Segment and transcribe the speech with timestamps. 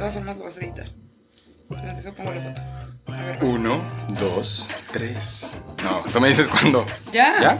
[0.00, 0.86] todas formas lo vas a editar.
[1.68, 2.62] Pero deja pongo la foto.
[3.12, 3.44] A ver.
[3.44, 3.84] Uno,
[4.18, 5.58] dos, tres.
[5.84, 6.86] No, tú me dices cuándo.
[7.12, 7.38] ¿Ya?
[7.38, 7.58] ¿Ya?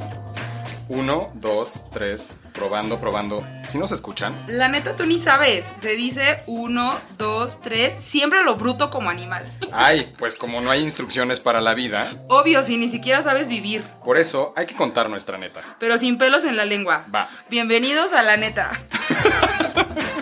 [0.88, 2.32] Uno, dos, tres.
[2.54, 3.46] Probando, probando.
[3.62, 4.32] ¿Sí nos escuchan?
[4.48, 5.66] La neta, tú ni sabes.
[5.82, 7.94] Se dice uno, dos, tres.
[8.02, 9.44] Siempre lo bruto como animal.
[9.70, 13.84] Ay, pues como no hay instrucciones para la vida, Obvio, si ni siquiera sabes vivir.
[14.02, 15.76] por eso hay que contar nuestra neta.
[15.78, 17.04] Pero sin pelos en la lengua.
[17.14, 17.28] Va.
[17.50, 18.80] Bienvenidos a la neta.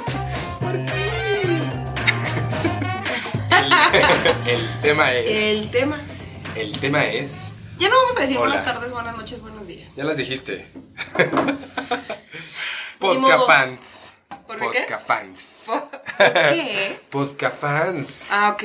[4.46, 5.40] El tema es.
[5.40, 5.98] El tema.
[6.54, 7.52] El tema es.
[7.78, 8.48] Ya no vamos a decir Hola.
[8.48, 9.88] buenas tardes, buenas noches, buenos días.
[9.96, 10.66] Ya las dijiste.
[12.98, 14.18] Podcast fans.
[14.46, 14.64] ¿Por qué?
[14.80, 15.64] Podcast fans.
[15.66, 17.00] ¿Por qué?
[17.10, 18.30] Podcast fans.
[18.32, 18.64] Ah, ok.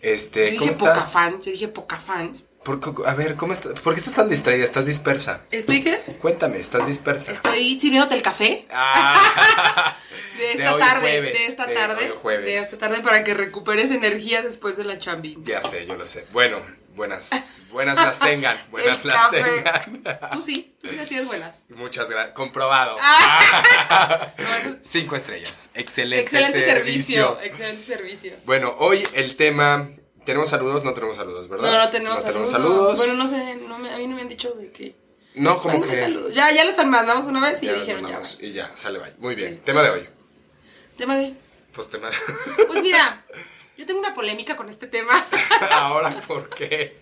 [0.00, 2.44] Este, Yo ¿cómo dije poca fans, yo dije poca fans.
[2.64, 3.80] Por a ver, ¿cómo estás?
[3.80, 4.64] ¿Por qué estás tan distraída?
[4.64, 5.42] ¿Estás dispersa?
[5.50, 5.98] ¿Estoy qué?
[6.20, 7.32] Cuéntame, ¿estás dispersa?
[7.32, 9.96] Estoy sirviéndote el café Ah,
[10.36, 12.44] de De esta hoy tarde, jueves, de esta de tarde, hoy jueves.
[12.46, 15.36] de esta tarde para que recuperes energía después de la chambi.
[15.42, 16.26] ya sé, yo lo sé.
[16.32, 16.60] Bueno,
[16.94, 19.42] buenas, buenas las tengan, buenas El las café.
[19.42, 20.02] tengan.
[20.32, 21.62] Tú sí, tú sí las tienes buenas.
[21.70, 22.34] Muchas gracias.
[22.34, 22.96] Comprobado.
[23.00, 24.32] Ah.
[24.82, 25.70] Cinco estrellas.
[25.74, 27.38] Excelente, excelente servicio.
[27.38, 27.40] servicio.
[27.42, 28.32] excelente servicio.
[28.44, 29.88] Bueno, hoy el tema.
[30.28, 30.84] ¿Tenemos saludos?
[30.84, 31.72] No tenemos saludos, ¿verdad?
[31.72, 32.76] No, no tenemos, No tenemos saludos.
[32.76, 32.98] saludos.
[32.98, 34.94] Bueno, no sé, no me- a mí no me han dicho de que.
[35.36, 36.00] no, como que.
[36.00, 36.34] saludos.
[36.34, 38.20] Ya, ya los mandamos una vez y Ya dijeron ya.
[38.40, 39.14] y ya, sale, bye.
[39.16, 39.54] Muy bien.
[39.54, 39.60] Sí.
[39.64, 40.08] Tema de hoy.
[40.98, 41.32] Tema de.
[41.72, 42.10] Pues tema.
[42.66, 43.24] Pues mira,
[43.78, 45.26] yo tengo una polémica con este tema.
[45.70, 46.98] Ahora, ¿por qué?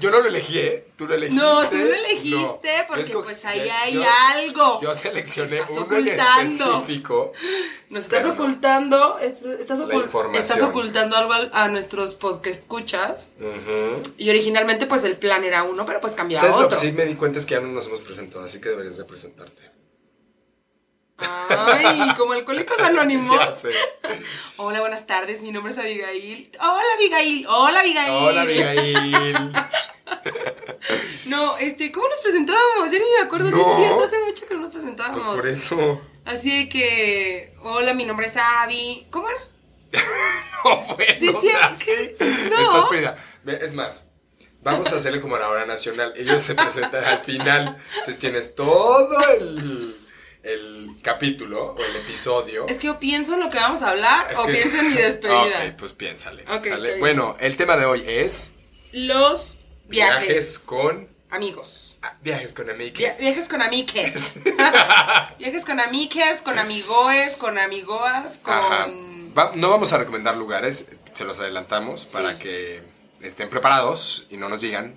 [0.00, 0.86] Yo no lo elegí, ¿eh?
[0.96, 1.42] ¿Tú lo elegiste?
[1.42, 2.60] No, tú lo elegiste No.
[2.88, 4.80] Porque pues ahí yo- hay yo- algo.
[4.82, 6.40] Yo seleccioné uno ocultando.
[6.40, 6.46] en
[6.80, 7.32] específico.
[7.88, 8.32] Nos estás no.
[8.34, 9.80] ocultando, est- estás,
[10.38, 13.30] estás ocultando algo al- a, nuestros podcast escuchas.
[14.18, 16.86] Y originalmente pues el plan era uno, pero pues cambiaba ¿Sabes a lo que otro.
[16.86, 19.04] sí me di cuenta es que ya no nos hemos presentado, así que deberías de
[19.04, 19.78] presentarte.
[21.20, 23.36] Ay, como alcohólicos anónimos.
[23.40, 23.72] Ya sé.
[24.56, 26.50] Hola, buenas tardes, mi nombre es Abigail.
[26.60, 27.46] Hola, Abigail.
[27.48, 28.10] Hola, Abigail.
[28.12, 29.52] Hola, Abigail.
[31.28, 32.90] No, este, ¿cómo nos presentábamos?
[32.92, 33.56] Yo ni me acuerdo, No.
[33.72, 35.36] es cierto, hace mucho que no nos Pues presentábamos.
[35.36, 36.02] por eso.
[36.24, 39.06] Así de que, hola, mi nombre es Abby.
[39.10, 39.38] ¿Cómo era?
[40.64, 42.16] No, bueno, o sea, sí.
[42.50, 42.92] no.
[42.92, 44.08] Estás Es más,
[44.62, 46.12] vamos a hacerle como a la hora nacional.
[46.16, 47.76] Ellos se presentan al final.
[47.98, 49.94] Entonces tienes todo el,
[50.42, 52.66] el capítulo o el episodio.
[52.66, 54.88] Es que yo pienso en lo que vamos a hablar Es o que- pienso en
[54.90, 55.36] mi despedida.
[55.68, 56.42] Ok, pues piénsale.
[56.42, 56.60] Ok, ¿sale?
[56.70, 57.00] está bien.
[57.00, 58.50] Bueno, el tema de hoy es
[58.92, 60.26] Los viajes.
[60.26, 61.08] viajes con...
[61.30, 61.96] Amigos.
[62.02, 62.98] ah, Viajes con amigues.
[62.98, 64.34] Via- viajes con amiques.
[65.38, 68.54] viajes con amiques, con amigoes, con amigoas, con...
[68.54, 68.86] Ajá.
[69.36, 72.38] Va- no vamos a recomendar lugares, se los adelantamos para Sí.
[72.38, 72.82] que
[73.20, 74.94] estén preparados y no nos digan.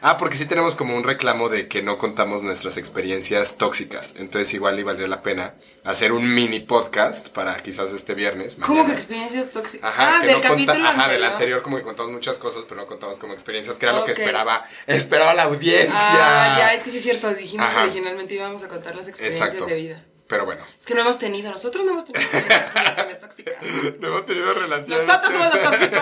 [0.00, 4.14] Ah, porque sí tenemos como un reclamo de que no contamos nuestras experiencias tóxicas.
[4.18, 5.54] Entonces igual y valdría la pena
[5.84, 8.56] hacer un mini podcast para quizás este viernes.
[8.56, 8.94] ¿Cómo que mañana.
[8.94, 9.90] experiencias tóxicas?
[9.90, 11.62] Ajá, ah, que del no conta- capítulo ajá, del anterior.
[11.62, 14.66] como que contamos muchas cosas, pero no contamos como experiencias, que era lo que esperaba,
[14.86, 15.94] esperaba la audiencia.
[15.96, 17.82] Ah, ya, es que sí es cierto, dijimos Ajá.
[17.84, 19.66] originalmente íbamos a contar las experiencias Exacto.
[19.66, 20.04] de vida.
[20.26, 22.28] Pero bueno, Es que no hemos tenido, nosotros no hemos tenido
[22.74, 23.54] relaciones tóxicas.
[24.00, 25.06] no hemos tenido relaciones.
[25.06, 26.00] Nosotros somos los tóxicos.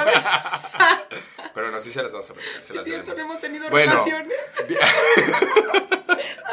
[1.54, 4.04] Pero no, sí se las vamos a platicar, se las cierto, no hemos tenido Bueno.
[4.04, 4.38] relaciones.
[4.68, 4.76] Vi-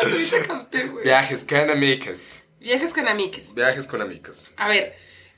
[0.02, 1.03] Así te capté, güey.
[1.03, 2.44] Viajes con amigues.
[2.59, 3.53] Viajes con amiques.
[3.53, 4.53] Viajes con amigos.
[4.57, 4.96] A ver,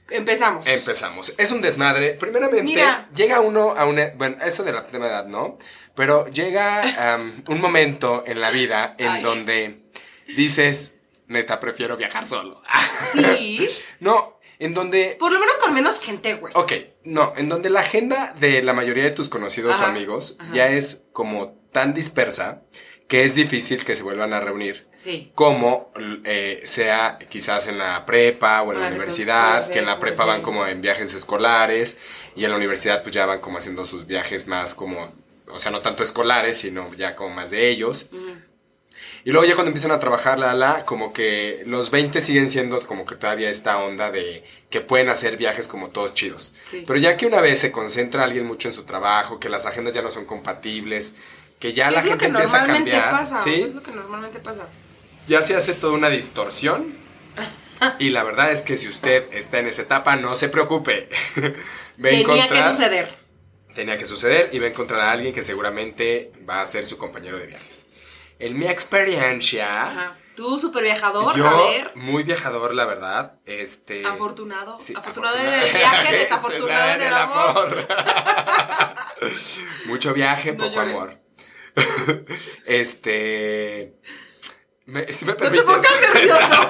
[0.09, 0.65] empezamos.
[0.67, 1.33] Empezamos.
[1.37, 2.13] Es un desmadre.
[2.13, 3.07] Primeramente, Mira.
[3.13, 4.11] llega uno a una.
[4.15, 5.57] Bueno, eso de la tema edad, ¿no?
[5.95, 9.21] Pero llega un momento en la vida en Ay.
[9.21, 9.81] donde
[10.35, 10.95] dices,
[11.31, 12.61] neta, prefiero viajar solo.
[13.13, 13.67] Sí,
[13.99, 15.15] no, en donde.
[15.19, 16.53] por lo menos con menos gente, güey.
[16.55, 16.73] Ok,
[17.05, 20.51] no, en donde la agenda de la mayoría de tus conocidos o amigos ajá.
[20.53, 22.61] ya es como tan dispersa
[23.07, 25.31] que es difícil que se vuelvan a reunir Sí.
[25.35, 25.91] como
[26.23, 30.25] eh, sea quizás en la prepa o en la Ah, universidad, que en la prepa
[30.25, 31.97] van como en viajes escolares
[32.35, 35.11] y en la universidad pues ya van como haciendo sus viajes más como,
[35.47, 38.07] o sea, no tanto escolares, sino ya como más de ellos.
[38.13, 38.35] Ujú.
[39.23, 42.79] Y luego ya cuando empiezan a trabajar la la, como que los 20 siguen siendo
[42.87, 46.53] como que todavía esta onda de que pueden hacer viajes como todos chidos.
[46.69, 46.83] Sí.
[46.87, 49.93] Pero ya que una vez se concentra alguien mucho en su trabajo, que las agendas
[49.93, 51.13] ya no son compatibles,
[51.59, 53.37] que ya la gente empieza a cambiar, pasa.
[53.37, 53.61] ¿sí?
[53.61, 54.63] Es lo que normalmente pasa.
[55.27, 56.95] ya se hace toda una distorsión.
[57.97, 61.09] Y la verdad es que si usted está en esa etapa, no se preocupe.
[61.99, 63.15] Tenía encontrar- que suceder.
[63.73, 66.99] Tenía que suceder y va a encontrar a alguien que seguramente va a ser su
[66.99, 67.87] compañero de viajes.
[68.41, 70.17] En mi experiencia, Ajá.
[70.35, 71.91] Tú, super viajador, yo, a ver.
[71.95, 73.33] muy viajador, la verdad.
[73.45, 74.79] Este, Afortunado.
[74.79, 77.87] sí, afortunado en el viaje, desafortunado en el amor.
[79.85, 81.13] Mucho viaje, poco amor.
[82.65, 83.93] este.
[84.85, 85.65] Me, si me No te permites.
[85.65, 86.67] pongas nervioso.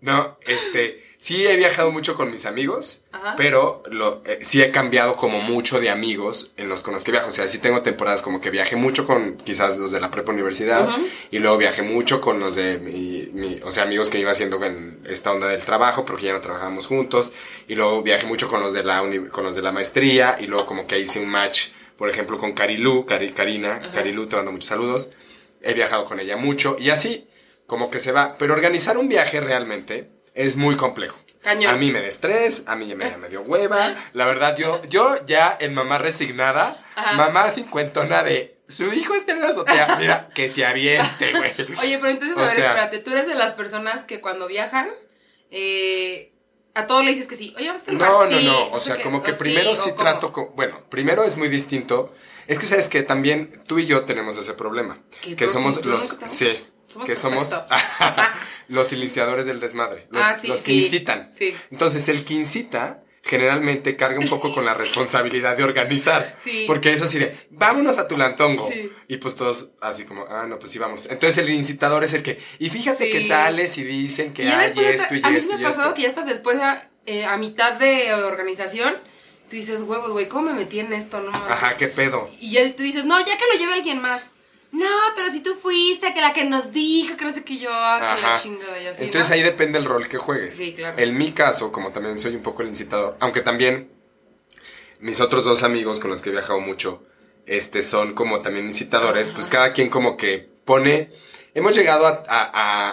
[0.00, 1.05] no, este.
[1.26, 3.34] Sí he viajado mucho con mis amigos, Ajá.
[3.36, 7.10] pero lo, eh, sí he cambiado como mucho de amigos en los con los que
[7.10, 7.28] viajo.
[7.28, 10.30] O sea, sí tengo temporadas como que viajé mucho con quizás los de la prepa
[10.32, 10.88] universidad
[11.32, 14.62] y luego viajé mucho con los de mi, mi- o sea, amigos que iba haciendo
[14.64, 17.32] en esta onda del trabajo porque ya no trabajábamos juntos
[17.66, 20.46] y luego viajé mucho con los de la uni- con los de la maestría y
[20.46, 23.90] luego como que hice un match, por ejemplo, con Carilú, Cari- Karina, Ajá.
[23.90, 25.10] Carilú, te mando muchos saludos.
[25.60, 27.26] He viajado con ella mucho y así
[27.66, 31.18] como que se va, pero organizar un viaje realmente es muy complejo.
[31.42, 31.74] Cañón.
[31.74, 33.94] A mí me da estrés, a mí me, me dio hueva.
[34.12, 37.12] La verdad, yo, yo ya en mamá resignada, Ajá.
[37.16, 39.96] mamá cincuentona de su hijo está en la azotea.
[40.00, 41.52] Mira, que se aviente, güey.
[41.80, 44.46] Oye, pero entonces, a O ver, sea- espérate, tú eres de las personas que cuando
[44.48, 44.88] viajan,
[45.50, 46.32] eh,
[46.74, 47.54] a todo le dices que sí.
[47.56, 48.70] Oye, vamos a estar No, no, sí, no.
[48.72, 50.54] O sea, como que primero sí trato con.
[50.56, 52.12] Bueno, primero es muy distinto.
[52.48, 54.98] Es que sabes que también tú y yo tenemos ese problema.
[55.22, 56.18] ¿Qué Que somos los.
[56.24, 56.58] Sí.
[56.88, 57.50] Somos que somos.
[58.68, 60.06] los iniciadores del desmadre.
[60.10, 60.78] Los, Ah, sí, los que sí.
[60.78, 61.30] incitan.
[61.32, 61.54] Sí.
[61.70, 66.36] Entonces, el que incita generalmente carga un poco con la responsabilidad de organizar.
[66.68, 68.70] Porque es así de, vámonos a Tulantongo.
[69.08, 71.06] Y pues todos así como, ah, no, pues sí, vamos.
[71.10, 74.66] Entonces el incitador es el que, y fíjate que sales y dicen que Y hay
[74.68, 75.94] esto hasta- y a mí esto me y ha pasado esto.
[75.96, 78.94] que ya estás después a, eh, a mitad de organización,
[79.50, 81.20] tú dices, huevos, güey, ¿cómo me metí en esto?
[81.20, 82.30] No, mames?" Ajá, qué pedo.
[82.40, 84.26] Y ya tú dices, no, ya que lo lleve alguien más.
[84.76, 87.70] No, pero si tú fuiste, que la que nos dijo, que no sé qué yo,
[87.72, 89.04] ah, que la chingada y así.
[89.04, 89.34] Entonces ¿no?
[89.34, 90.54] ahí depende el rol que juegues.
[90.54, 90.98] Sí, claro.
[90.98, 93.90] En mi caso, como también soy un poco el incitador, aunque también
[95.00, 97.06] mis otros dos amigos con los que he viajado mucho,
[97.46, 101.10] este, son como también incitadores, pues cada quien como que pone...
[101.56, 102.50] Hemos llegado a, a-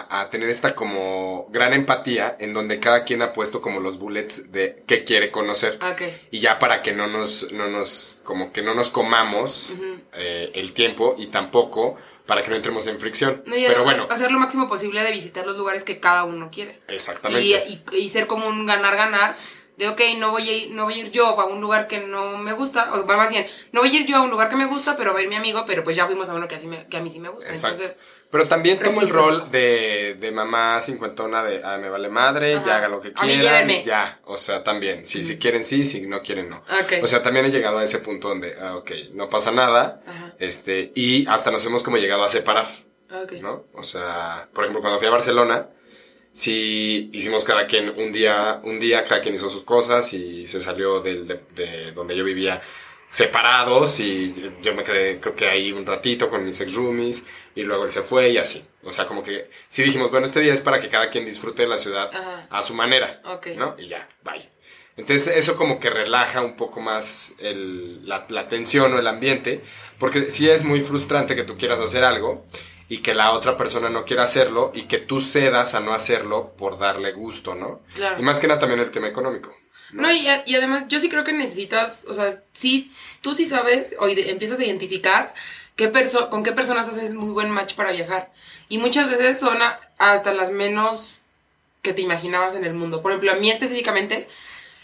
[0.08, 3.98] a- a tener esta como gran empatía en donde cada quien ha puesto como los
[3.98, 5.76] bullets de qué quiere conocer.
[5.82, 6.00] Ah, Ok.
[6.30, 9.70] Y ya para que no nos, no nos, como que no nos comamos
[10.14, 13.42] eh, el tiempo y tampoco para que no entremos en fricción.
[13.44, 16.80] No, Pero bueno, hacer lo máximo posible de visitar los lugares que cada uno quiere.
[16.88, 17.44] exactamente.
[17.46, 17.52] Y,
[17.92, 19.34] y- y ser como un ganar-ganar.
[19.76, 21.98] De, ok, no voy, a ir, no voy a ir yo a un lugar que
[21.98, 22.92] no me gusta.
[22.94, 25.12] O más bien, no voy a ir yo a un lugar que me gusta, pero
[25.12, 25.64] va a ir mi amigo.
[25.66, 27.50] Pero pues ya fuimos a uno que, así me- que a mí sí me gusta.
[27.50, 27.82] Exacto.
[27.82, 28.00] Entonces,
[28.34, 32.66] Pero también tomo el rol de, de mamá cincuentona de, ah, me vale madre, Ajá.
[32.66, 36.20] ya hagan lo que quieran, ya, o sea, también, si, si quieren sí, si no
[36.20, 36.64] quieren no.
[37.00, 40.34] O sea, también he llegado a ese punto donde, ah, ok, no pasa nada, Ajá.
[40.40, 42.66] este, y hasta nos hemos como llegado a separar,
[43.08, 43.34] ok.
[43.34, 43.66] ¿no?
[43.72, 45.68] O sea, por ejemplo, cuando fui a Barcelona,
[46.32, 50.58] sí hicimos cada quien un día, un día cada quien hizo sus cosas y se
[50.58, 52.60] salió del, de, de donde yo vivía
[53.10, 57.62] separados y yo me quedé creo que ahí un ratito con mis ex roomies y
[57.62, 58.64] luego él se fue y así.
[58.82, 61.62] O sea, como que sí dijimos, bueno, este día es para que cada quien disfrute
[61.62, 62.46] de la ciudad Ajá.
[62.50, 63.48] a su manera, Ok.
[63.56, 63.74] ¿no?
[63.78, 64.48] Y ya, bye.
[64.96, 69.60] Entonces eso como que relaja un poco más el- la, la tensión o el ambiente,
[69.98, 72.46] porque sí es muy frustrante que tú quieras hacer algo
[72.88, 76.54] y que la otra persona no quiera hacerlo y que tú cedas a no hacerlo
[76.56, 77.80] por darle gusto, ¿no?
[77.94, 78.20] Claro.
[78.20, 79.52] Y más que nada también el tema económico.
[79.90, 82.90] No, y, a- y además yo sí creo que necesitas, o sea, sí,
[83.20, 85.34] tú sí sabes o empiezas a identificar
[85.76, 88.32] qué perso con qué personas haces muy buen match para viajar.
[88.68, 89.58] Y muchas veces son
[89.98, 91.20] hasta las menos
[91.82, 93.02] que te imaginabas en el mundo.
[93.02, 94.26] Por ejemplo, a mí específicamente,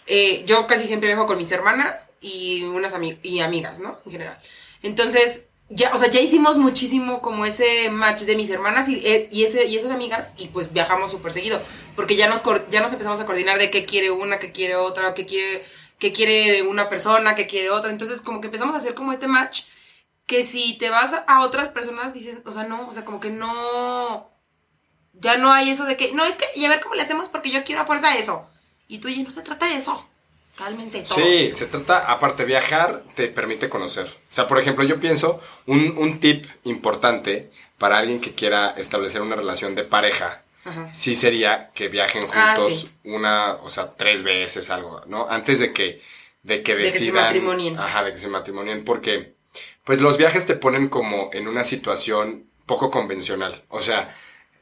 [0.07, 3.99] eh, yo casi siempre viajo con mis hermanas y unas amigas, ¿no?
[4.05, 4.39] En general.
[4.83, 9.29] Entonces, ya, o sea, ya hicimos muchísimo como ese match de mis hermanas y, eh,
[9.31, 11.63] y, ese, y esas amigas y pues viajamos súper seguido.
[11.95, 15.15] Porque ya nos, ya nos empezamos a coordinar de qué quiere una, qué quiere otra,
[15.15, 15.65] qué quiere,
[15.99, 17.91] qué quiere una persona, qué quiere otra.
[17.91, 19.63] Entonces, como que empezamos a hacer como este match
[20.31, 23.31] que si te vas a otras personas dices, o sea, no, o sea, como que
[23.31, 24.31] no,
[25.15, 27.29] ya no hay eso de que, no, es que, y a ver cómo le hacemos
[27.29, 28.47] porque yo quiero a fuerza eso.
[28.87, 30.07] Y tú, y no se trata de eso.
[30.57, 31.21] Cálmense todos.
[31.21, 34.07] Sí, se trata, aparte, viajar te permite conocer.
[34.07, 39.23] O sea, por ejemplo, yo pienso un, un tip importante para alguien que quiera establecer
[39.23, 40.91] una relación de pareja, Ajá.
[40.95, 42.91] sí sería que viajen Ah, juntos sí.
[43.05, 45.27] una, o sea, tres veces algo, ¿no?
[45.29, 46.01] Antes de que,
[46.45, 47.25] de que De que se decidan.
[47.25, 47.79] matrimonien.
[47.79, 49.35] Ajá, de que se matrimonien, porque,
[49.85, 53.65] pues los viajes te ponen como en una situación poco convencional.
[53.69, 54.15] O sea,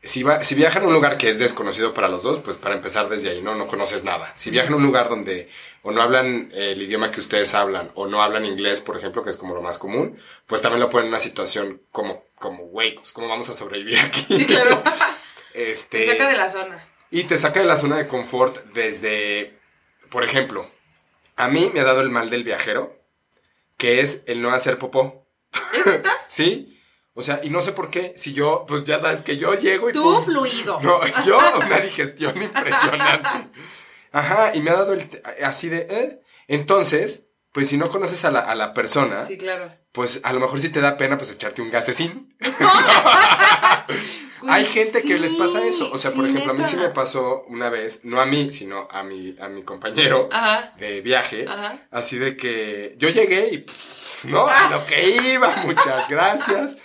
[0.03, 2.75] si, va, si viajan a un lugar que es desconocido para los dos, pues para
[2.75, 3.55] empezar desde ahí, ¿no?
[3.57, 4.33] No conoces nada.
[4.37, 5.49] Si viajan a un lugar donde
[5.83, 9.23] o no hablan eh, el idioma que ustedes hablan, o no hablan inglés, por ejemplo,
[9.23, 12.65] que es como lo más común, pues también lo ponen en una situación como, como,
[12.67, 14.25] güey, pues cómo vamos a sobrevivir aquí.
[14.29, 14.83] Sí, claro.
[15.55, 16.89] Este, Te saca de la zona.
[17.11, 19.59] y te saca de la zona de confort desde,
[20.09, 20.71] por ejemplo,
[21.37, 22.95] a mí me ha dado el mal del viajero,
[23.79, 25.27] que es el no hacer popó.
[25.73, 26.13] ¿Es neta?
[26.29, 26.75] ¿Sí?
[27.15, 29.89] O sea, y no sé por qué, si yo, pues ya sabes que yo llego
[29.91, 30.25] y Tú pum.
[30.25, 30.79] fluido.
[30.83, 33.49] No, yo una digestión impresionante.
[34.13, 35.09] Ajá, y me ha dado el,
[35.43, 36.21] así de, ¿eh?
[36.47, 39.73] Entonces, pues si no conoces a la, a la persona, Sí, claro.
[39.93, 42.37] pues a lo mejor sí te da pena pues echarte un gasecín.
[44.49, 45.91] Hay gente que les pasa eso.
[45.93, 48.87] O sea, por ejemplo, a mí sí me pasó una vez, no a mí, sino
[48.91, 51.45] a mi, a mi compañero Ajá, de viaje.
[51.49, 51.87] ajá.
[51.91, 56.77] Así de que yo llegué y, pff, no, a lo que iba, muchas gracias.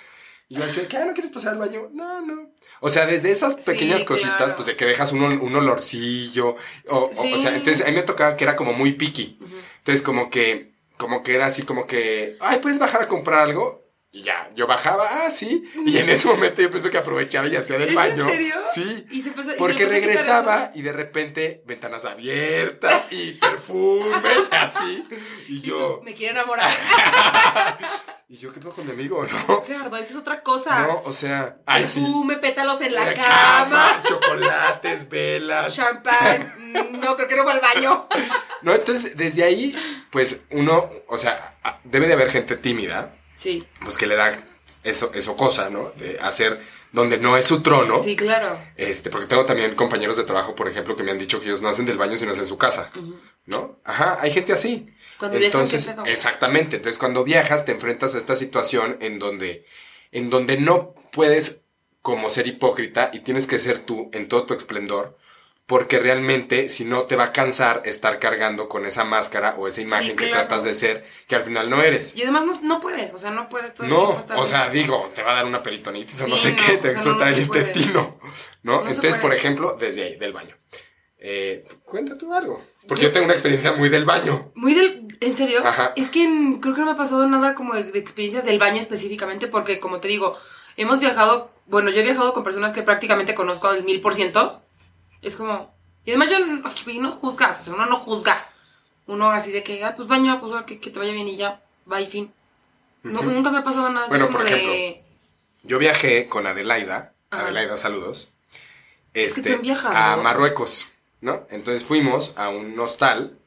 [0.50, 1.90] Y yo así de que, ah, ¿no quieres pasar al baño?
[1.94, 2.52] No, no.
[2.80, 4.56] O sea, desde esas pequeñas Sí, cositas, claro.
[4.56, 6.56] pues de que dejas un, un olorcillo.
[6.90, 8.92] O, o- o sea, entonces a mí me tocaba que era como muy.
[8.92, 9.46] Ujú.
[9.80, 13.83] Entonces, como que, como que era así como que, ay, ¿puedes bajar a comprar algo?
[14.16, 15.64] Y ya, yo bajaba, ah, sí.
[15.88, 18.30] Y en ese momento yo pienso que aprovechaba y hacía del ¿Es en baño.
[18.30, 18.56] serio?
[18.72, 19.08] Sí.
[19.10, 20.72] Y se y se Porque regresaba eso.
[20.76, 25.04] y de repente ventanas abiertas y perfumes y así.
[25.50, 26.70] Y Y yo, tú, me quiero enamorar.
[28.30, 29.62] y yo, ¿qué pedo con mi amigo, no?
[29.64, 30.80] Gerardo, esa es otra cosa.
[30.88, 32.00] No, o sea, ay, sí.
[32.00, 35.76] Perfume, pétalos en la, La cama, chocolates, velas.
[35.76, 36.54] champán.
[36.60, 38.08] Mm, No, creo que no fue al baño.
[38.62, 39.76] No, entonces, desde ahí,
[40.12, 43.12] pues uno, o sea, debe de haber gente tímida,
[43.44, 44.32] Sí, pues que le da
[44.84, 45.92] eso, eso cosa, ¿no?
[45.98, 46.62] De hacer
[46.94, 48.02] donde no es su trono.
[48.02, 48.58] sí, claro.
[48.78, 51.62] Este, porque tengo también compañeros de trabajo, por ejemplo, que me han dicho que ellos
[51.62, 52.90] no hacen del baño sino es en su casa.
[53.46, 53.80] ¿no?
[53.84, 54.88] Ajá, hay gente así.
[55.18, 56.78] Cuando Entonces, exactamente.
[56.78, 59.66] Entonces, cuando viajas, te enfrentas a esta situación en donde,
[60.12, 61.64] en donde no puedes
[62.02, 65.18] como ser hipócrita y tienes que ser tú en todo tu esplendor,
[65.66, 69.82] porque realmente, si no, te va a cansar estar cargando con esa máscara o esa
[69.82, 70.48] imagen que claro.
[70.48, 72.16] tratas de ser, que al final no eres.
[72.16, 74.70] Y además no, no puedes, o sea, no puedes todo el No, estar o sea,
[74.70, 76.90] digo, te va a dar una peritonitis o no Sí, sé no, qué, te va
[76.90, 78.20] a explotar no el intestino,
[78.64, 78.88] ¿no?
[78.88, 80.56] Entonces, por ejemplo, desde ahí, del baño.
[81.18, 82.62] Eh, cuéntate algo.
[82.86, 84.52] Porque yo tengo una experiencia muy del baño.
[84.56, 85.08] Muy del...
[85.22, 85.66] ¿En serio?
[85.66, 85.94] Ajá.
[85.96, 88.60] Es que mm, creo que no me ha pasado nada como de, de experiencias del
[88.60, 90.38] baño específicamente porque, como te digo,
[90.76, 91.54] hemos viajado...
[91.66, 94.63] Bueno, yo he viajado con personas que prácticamente conozco al mil por ciento.
[95.24, 95.74] Es como...
[96.06, 96.38] Y además yo
[96.84, 98.46] güey, no juzgas, o sea, uno no juzga.
[99.08, 101.62] Uno así de que, ah, pues baño, pues que, que te vaya bien y ya,
[101.92, 102.34] va y fin.
[103.04, 103.22] No.
[103.22, 105.04] Nunca me ha pasado nada así Bueno, como por de...
[105.64, 107.44] Yo viajé con Adelaida, Ajá.
[107.44, 108.34] Adelaida, saludos,
[109.14, 109.96] que este, tú han viajado.
[109.96, 110.88] a Marruecos,
[111.22, 111.46] ¿no?
[111.50, 113.38] Entonces fuimos a un hostal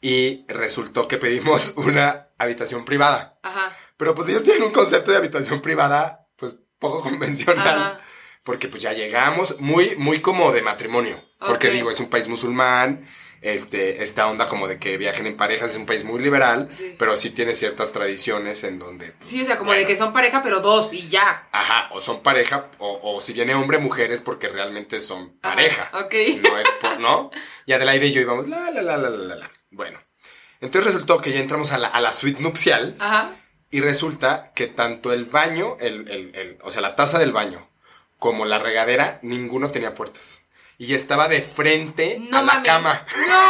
[0.00, 3.38] y resultó que pedimos una habitación privada.
[3.42, 7.66] Ajá, Pero pues ellos tienen un concepto de habitación privada, pues poco convencional.
[7.66, 8.00] ajá.
[8.48, 11.22] Porque pues ya llegamos muy, muy como de matrimonio.
[11.38, 13.06] Porque digo, es un país musulmán,
[13.42, 16.96] este, esta onda como de que viajen en parejas, es un país muy liberal, Sí.
[16.98, 19.12] pero sí tiene ciertas tradiciones en donde...
[19.12, 21.46] pues, Sí, o sea, como bueno, de que son pareja, pero dos y ya.
[21.52, 25.90] Ajá, o son pareja, o, o si viene hombre, mujeres, porque realmente son Ajá, pareja.
[25.92, 26.14] Ok.
[26.42, 27.30] No es por, ¿no?
[27.66, 29.50] Y Adelaide y yo íbamos, la, la, la, la, la, la, la.
[29.70, 30.00] Bueno,
[30.62, 33.30] entonces resultó que ya entramos a la, a la suite nupcial Ajá.
[33.70, 37.67] y resulta que tanto el baño, el, el- el- o sea, la taza del baño,
[38.18, 40.42] como la regadera, ninguno tenía puertas.
[40.76, 43.04] Y estaba de frente No a la cama.
[43.26, 43.42] ¡No!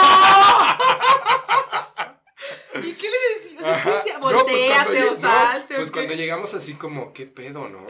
[2.82, 3.60] ¿Y qué le decía?
[3.60, 4.18] O sea, ¿qué Ajá.
[4.18, 5.74] No, pues cuando Volteate lle- o no, salte.
[5.76, 7.84] Pues cuando llegamos así como, ¿qué pedo, no?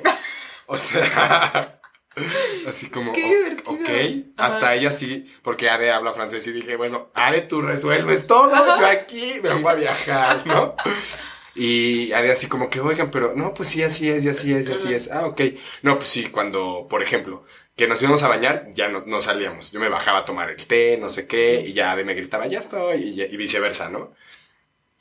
[0.66, 1.80] O sea,
[2.66, 3.88] así como, Qué ok.
[4.36, 4.46] Ajá.
[4.46, 8.78] Hasta ella sí, porque Ade habla francés y dije, bueno, Ade, tú resuelves todo, Ajá.
[8.80, 10.74] yo aquí vengo a viajar, ¿no?
[11.60, 14.68] Y Ade así como que, oigan, pero no, pues sí, así es, y así es,
[14.68, 15.10] y así es.
[15.10, 15.40] Ah, ok.
[15.82, 17.44] No, pues sí, cuando, por ejemplo,
[17.76, 19.72] que nos íbamos a bañar, ya no, no salíamos.
[19.72, 22.58] Yo me bajaba a tomar el té, no sé qué, y ya me gritaba, ya
[22.60, 24.14] estoy, y, y viceversa, ¿no?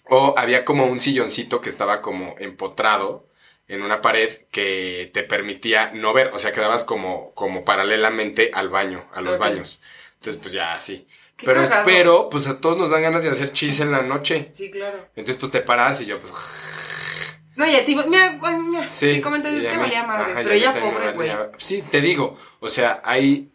[0.09, 3.27] O había como un silloncito que estaba como empotrado
[3.67, 8.69] en una pared que te permitía no ver, o sea, quedabas como, como paralelamente al
[8.69, 9.81] baño, a los baños.
[10.15, 11.07] Entonces, pues ya así.
[11.37, 11.85] Qué Pero, cagado.
[11.85, 14.51] pero, pues a todos nos dan ganas de hacer chis en la noche.
[14.55, 14.97] Sí, claro.
[15.15, 16.33] Entonces, pues te paras y yo, pues.
[17.55, 17.95] No, ya te.
[17.95, 18.87] Mira, mira.
[18.87, 19.13] Sí.
[19.15, 20.31] ¿Qué comentarios que mí- valía madres?
[20.35, 21.49] ajá, pero a mí ella también me pobre, güey.
[21.57, 22.37] Sí, te digo.
[22.59, 23.49] O sea, hay,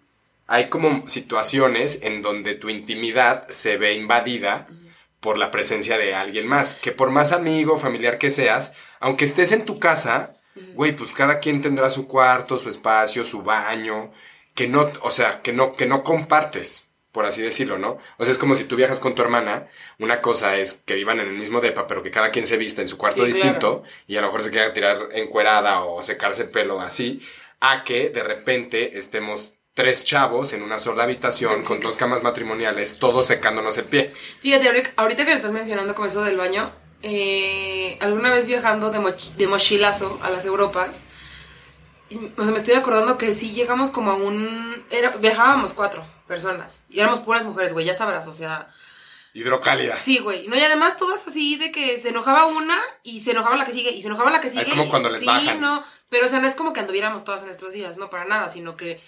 [0.47, 4.67] hay como situaciones en donde tu intimidad se ve invadida
[5.21, 6.75] por la presencia de alguien más.
[6.75, 10.35] Que por más amigo, familiar que seas, aunque estés en tu casa,
[10.75, 14.13] güey, pues cada quien tendrá su cuarto, su espacio, su baño,
[14.55, 16.82] que no, o sea, que no, que no compartes,
[17.13, 17.99] por así decirlo, ¿no?
[18.17, 21.21] O sea, es como si tú viajas con tu hermana, una cosa es que vivan
[21.21, 23.83] en el mismo depa, pero que cada quien se vista en su cuarto Sí, distinto,
[24.07, 27.21] y a lo mejor se quiera tirar encuerada o secarse el pelo así,
[27.61, 31.67] a que de repente estemos tres chavos en una sola habitación Sí.
[31.67, 34.13] con dos camas matrimoniales, todos secándonos el pie.
[34.41, 38.99] Fíjate, ahori- ahorita que estás mencionando como eso del baño, eh, alguna vez viajando de,
[39.01, 41.01] moch- de mochilazo a las Europas,
[42.37, 44.85] o sea, me estoy acordando que sí llegamos como a un...
[44.91, 48.69] Era, viajábamos cuatro personas y éramos puras mujeres, güey, ya sabrás, o sea...
[49.35, 49.97] Hidrocálida.
[49.97, 50.47] Sí, güey.
[50.47, 53.73] No, y además todas así de que se enojaba una y se enojaba la que
[53.73, 54.61] sigue y se enojaba la que sigue.
[54.63, 55.59] Es como y- cuando les sí, bajan.
[55.61, 55.83] no.
[56.11, 58.51] Pero, o sea, no es como que anduviéramos todas en nuestros días, no para nada,
[58.51, 59.01] sino que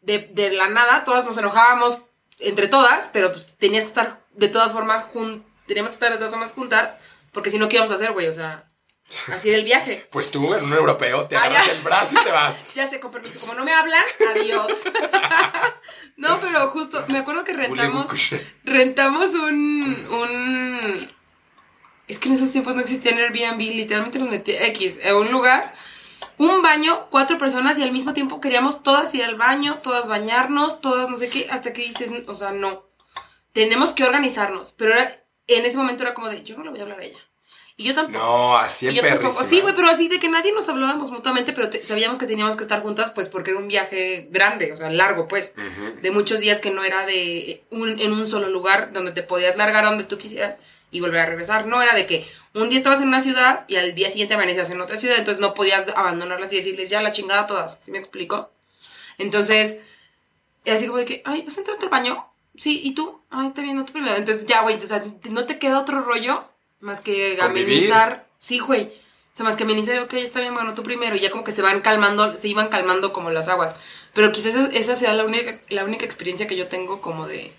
[0.00, 2.02] de, de la nada todas nos enojábamos
[2.38, 6.18] entre todas, pero pues tenías que estar de todas formas jun teníamos que estar de
[6.18, 6.96] todas formas juntas,
[7.32, 8.28] porque si no, ¿qué íbamos a hacer, güey?
[8.28, 8.70] O sea,
[9.32, 10.08] Así era el viaje.
[10.10, 12.72] Pues tú, en un europeo, te Ah, agarras el brazo y te vas.
[12.74, 13.38] Ya sé, con permiso.
[13.40, 14.02] Como no me hablan,
[14.34, 14.72] adiós.
[16.16, 18.10] no, pero justo, me acuerdo que rentamos,
[18.64, 21.10] rentamos un, un...
[22.08, 25.30] Es que en esos tiempos no existía en Airbnb, literalmente nos metí X, a un
[25.30, 25.74] lugar,
[26.36, 30.80] un baño, cuatro personas y al mismo tiempo queríamos todas ir al baño, todas bañarnos,
[30.80, 32.86] todas no sé qué, hasta que dices, o sea, no,
[33.52, 36.80] tenemos que organizarnos, pero era, en ese momento era como de, yo no le voy
[36.80, 37.18] a hablar a ella.
[37.76, 38.18] Y yo tampoco.
[38.24, 38.94] No, así en.
[39.48, 42.54] Sí, güey, pero así de que nadie nos hablábamos mutuamente, pero te- sabíamos que teníamos
[42.56, 45.54] que estar juntas, pues porque era un viaje grande, o sea, largo, pues,
[46.02, 49.56] de muchos días que no era de un, en un solo lugar donde te podías
[49.56, 50.56] largar a donde tú quisieras
[50.92, 51.66] y volver a regresar.
[51.66, 54.70] No era de que un día estabas en una ciudad y al día siguiente amanecías
[54.70, 57.80] en otra ciudad, entonces no podías abandonarlas y decirles ya la chingada a todas.
[57.82, 58.50] ¿Sí me explico?
[59.18, 59.78] Entonces,
[60.64, 62.24] así como de que, ay, ¿vas a entrar al baño?
[62.56, 63.20] Sí, ¿y tú?
[63.30, 64.14] Ay, está bien, no te primero.
[64.14, 66.44] Entonces ya, güey, o sea, no te queda otro rollo
[66.84, 68.26] más que amenizar.
[68.38, 68.92] Sí, güey.
[69.32, 71.16] O sea, más que amenizar, ok, está bien, bueno, tú primero.
[71.16, 73.74] Y ya como que se van calmando, se iban calmando como las aguas.
[74.12, 77.52] Pero quizás esa, esa sea la única, la única experiencia que yo tengo como de...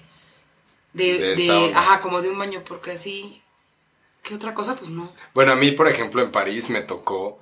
[0.93, 3.41] De, ajá, como de un baño, porque así...
[4.23, 4.75] ¿Qué otra cosa?
[4.75, 5.11] Pues no.
[5.33, 7.41] Bueno, a mí, por ejemplo, en París me tocó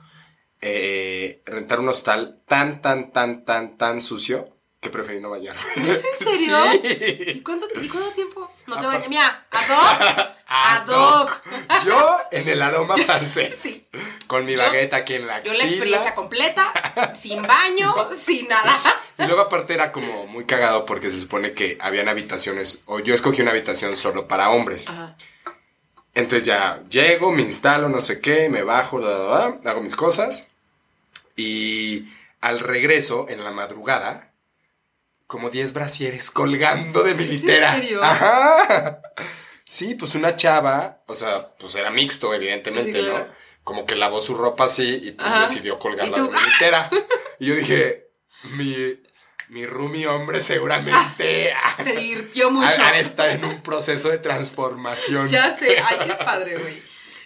[0.62, 4.46] eh, rentar un hostal tan, tan, tan, tan, tan sucio
[4.82, 5.62] que preferí no bañarme.
[5.92, 6.58] ¿Es en serio?
[7.36, 8.50] ¿Y cuánto, ¿Y cuánto tiempo?
[8.68, 9.08] No te vayas.
[9.08, 10.34] Mira, ad hoc.
[10.56, 11.42] Ad hoc.
[11.86, 13.58] Yo en el aroma francés.
[13.58, 13.88] Sí.
[14.28, 15.64] Con mi Yo- baguette aquí en la Yo axila.
[15.66, 17.94] la experiencia completa, sin baño,
[18.24, 18.78] sin nada.
[19.18, 23.14] Y luego aparte era como muy cagado porque se supone que habían habitaciones, o yo
[23.14, 24.90] escogí una habitación solo para hombres.
[24.90, 25.16] Ajá.
[26.16, 29.96] Entonces ya llego, me instalo, no sé qué, me bajo, da, da, da, hago mis
[29.96, 30.48] cosas.
[31.36, 32.08] Y
[32.42, 34.32] al regreso, en la madrugada,
[35.28, 37.74] como 10 brasieres colgando de mi ¿Es en litera.
[37.76, 38.04] serio?
[38.04, 39.00] Ajá.
[39.66, 43.20] Sí, pues una chava, o sea, pues era mixto, evidentemente, Sí, claro.
[43.20, 43.44] ¿no?
[43.64, 45.42] Como que lavó su ropa así y pues Ajá.
[45.42, 46.32] decidió colgarla ¿Y de tú?
[46.34, 46.90] mi litera.
[47.40, 48.08] Y yo dije,
[48.56, 48.76] mi,
[49.50, 52.70] mi roomie hombre seguramente ha, Se divirtió mucho.
[52.94, 55.28] de estar en un proceso de transformación.
[55.28, 55.78] Ya sé.
[55.80, 56.82] Ay, qué padre, güey.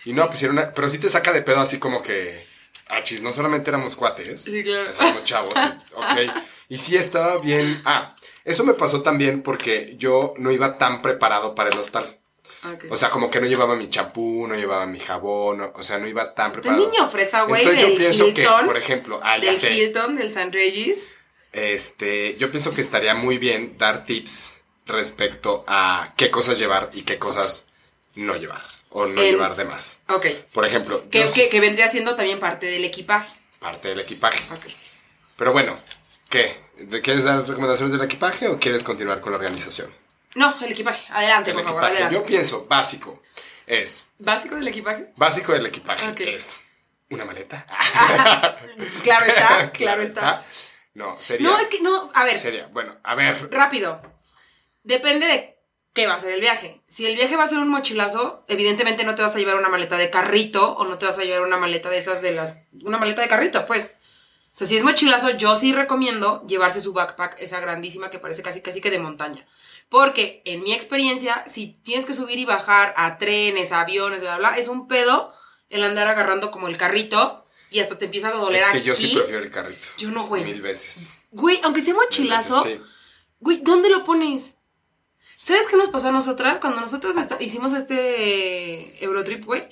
[0.06, 0.74] Y no, pues era una.
[0.74, 2.48] Pero sí te saca de pedo así como que.
[2.88, 4.42] Ah, chis, no solamente éramos cuates.
[4.44, 4.90] Sí, claro.
[4.90, 5.54] Éramos chavos.
[5.94, 6.32] ok.
[6.70, 7.82] Y sí estaba bien.
[7.86, 12.17] Ah, eso me pasó también porque yo no iba tan preparado para el hostal.
[12.74, 12.86] Ok.
[12.90, 15.98] O sea, como que no llevaba mi champú, no llevaba mi jabón, no- o sea,
[15.98, 16.90] no iba tan preparado.
[16.90, 19.74] niño fresa, güey, Entonces del yo pienso que, Hilton, por ejemplo, ah, ya del sé.
[19.74, 21.08] Hilton, del San Regis.
[21.54, 27.02] Este, yo pienso que estaría muy bien dar tips respecto a qué cosas llevar y
[27.04, 27.68] qué cosas
[28.16, 28.62] no llevar.
[28.90, 30.02] O no llevar de más.
[30.10, 30.26] Ok.
[30.54, 33.30] Por ejemplo, Que, yo- que, que vendría siendo también parte del equipaje.
[33.60, 34.44] parte del equipaje.
[34.54, 34.66] Ok.
[35.36, 35.78] Pero bueno,
[36.30, 36.56] ¿qué?
[36.78, 39.94] ¿De- ¿Quieres dar recomendaciones del equipaje o quieres continuar con la organización?
[40.38, 41.06] No, el equipaje.
[41.12, 42.04] Adelante, El por favor, equipaje.
[42.04, 42.16] adelante.
[42.16, 43.22] Yo pienso, básico,
[43.66, 45.12] es, ¿Básico del equipaje?
[45.16, 46.62] básico del equipaje es
[47.10, 47.66] una maleta.
[49.04, 50.46] Claro está, claro está.
[50.94, 54.02] No, sería, No, es que no, a ver, sería, bueno, a ver, rápido.
[54.84, 55.58] Depende de
[55.94, 56.82] qué va a ser el viaje.
[56.88, 59.70] Si el viaje va a ser un mochilazo, evidentemente no te vas a llevar una
[59.70, 62.62] maleta de carrito o no te vas a llevar una maleta de esas de las...
[62.84, 63.97] Una maleta de carrito, pues.
[64.58, 68.42] O sea, si es mochilazo, yo sí recomiendo llevarse su backpack, esa grandísima que parece
[68.42, 69.46] casi casi que de montaña.
[69.88, 74.38] Porque en mi experiencia, si tienes que subir y bajar a trenes, a aviones, bla,
[74.38, 75.32] bla, bla, es un pedo
[75.70, 78.96] el andar agarrando como el carrito y hasta te empieza a doler es que yo
[78.96, 79.16] sí aquí.
[79.18, 79.88] prefiero el carrito.
[80.00, 80.44] Yo no, güey.
[80.44, 81.20] Mil veces.
[81.30, 82.86] Güey, aunque sea mochilazo, veces, sí.
[83.40, 84.56] Güey, ¿dónde lo pones?
[85.40, 86.58] ¿Sabes qué nos pasó a nosotras?
[86.58, 89.70] Cuando nosotros hicimos este Eurotrip, güey,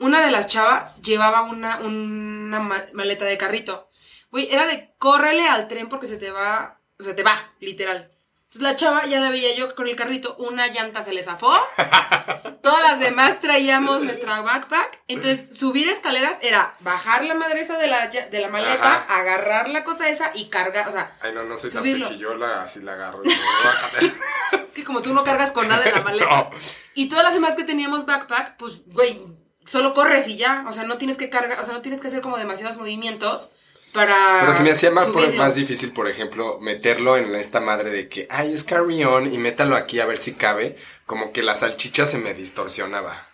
[0.00, 3.88] una de las chavas llevaba una, una ma- maleta de carrito.
[4.34, 8.10] Güey, era de córrele al tren porque se te va, o sea, te va, literal.
[8.46, 11.52] Entonces la chava, ya la veía yo con el carrito, una llanta se le zafó.
[12.60, 15.02] Todas las demás traíamos nuestra backpack.
[15.06, 19.20] Entonces, subir escaleras era bajar la madre esa de la, de la maleta, Ajá.
[19.20, 22.06] agarrar la cosa esa y cargar, o sea, Ay, no, no soy Subirlo.
[22.06, 23.22] tan piquillola, así la agarro
[24.66, 26.26] es que como tú no cargas con nada en la maleta.
[26.28, 26.50] No.
[26.94, 29.22] Y todas las demás que teníamos backpack, pues, güey,
[29.64, 30.64] solo corres y ya.
[30.66, 33.52] O sea, no tienes que cargar, o sea, no tienes que hacer como demasiados movimientos
[33.94, 34.38] para.
[34.40, 38.08] Pero se me hacía más, por- más difícil, por ejemplo, meterlo en esta madre de
[38.08, 40.76] que, ay, es carry on y métalo aquí a ver si cabe.
[41.06, 43.28] Como que la salchicha se me distorsionaba.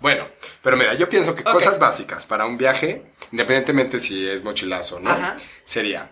[0.00, 0.26] Bueno,
[0.62, 5.10] pero mira, yo pienso que cosas básicas para un viaje, independientemente si es mochilazo, ¿no?
[5.10, 5.36] Ajá.
[5.64, 6.10] Sería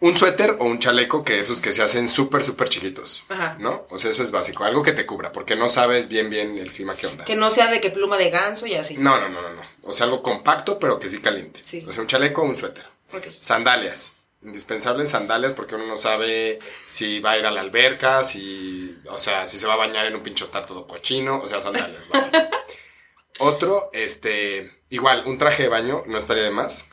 [0.00, 3.56] un suéter o un chaleco, que esos que se hacen súper, súper chiquitos, Ajá.
[3.58, 3.84] ¿no?
[3.90, 6.72] O sea, eso es básico, algo que te cubra, porque no sabes bien, bien el
[6.72, 7.24] clima que onda.
[7.24, 8.96] Que no sea de que pluma de ganso y así.
[8.96, 9.62] No, no, no, no, no.
[9.84, 11.60] O sea, algo compacto, pero que sí caliente.
[11.64, 11.84] Sí.
[11.86, 12.84] O sea, un chaleco o un suéter.
[13.12, 13.26] Ok.
[13.38, 14.14] Sandalias.
[14.42, 19.18] Indispensables sandalias porque uno no sabe si va a ir a la alberca, si, o
[19.18, 22.08] sea, si se va a bañar en un pincho estar todo cochino, o sea, sandalias,
[22.08, 22.38] básico.
[23.38, 26.86] Otro, este, igual, un traje de baño no estaría de más,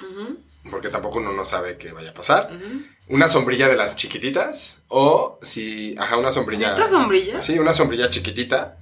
[0.72, 2.50] porque tampoco uno no sabe qué vaya a pasar.
[2.54, 2.84] ujú.
[3.10, 6.74] Una sombrilla de las chiquititas, o si, ajá, una sombrilla.
[6.74, 7.38] ¿Neta sombrilla?
[7.38, 8.78] Sí, una sombrilla chiquitita.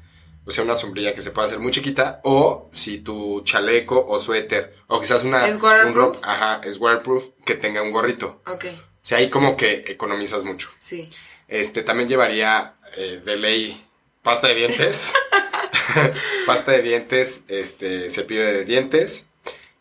[0.47, 2.21] O sea, una sombrilla que se puede hacer muy chiquita.
[2.23, 4.73] O si tu chaleco o suéter.
[4.87, 5.47] O quizás una.
[5.47, 7.29] ¿Es un ro- ajá, es waterproof.
[7.45, 8.41] Que tenga un gorrito.
[8.47, 10.69] Ok, O sea, ahí como que economizas mucho.
[10.79, 11.09] sí.
[11.47, 13.85] Este, también llevaría eh, de ley
[14.23, 15.13] pasta de dientes.
[16.47, 19.27] pasta de dientes, este, cepillo de dientes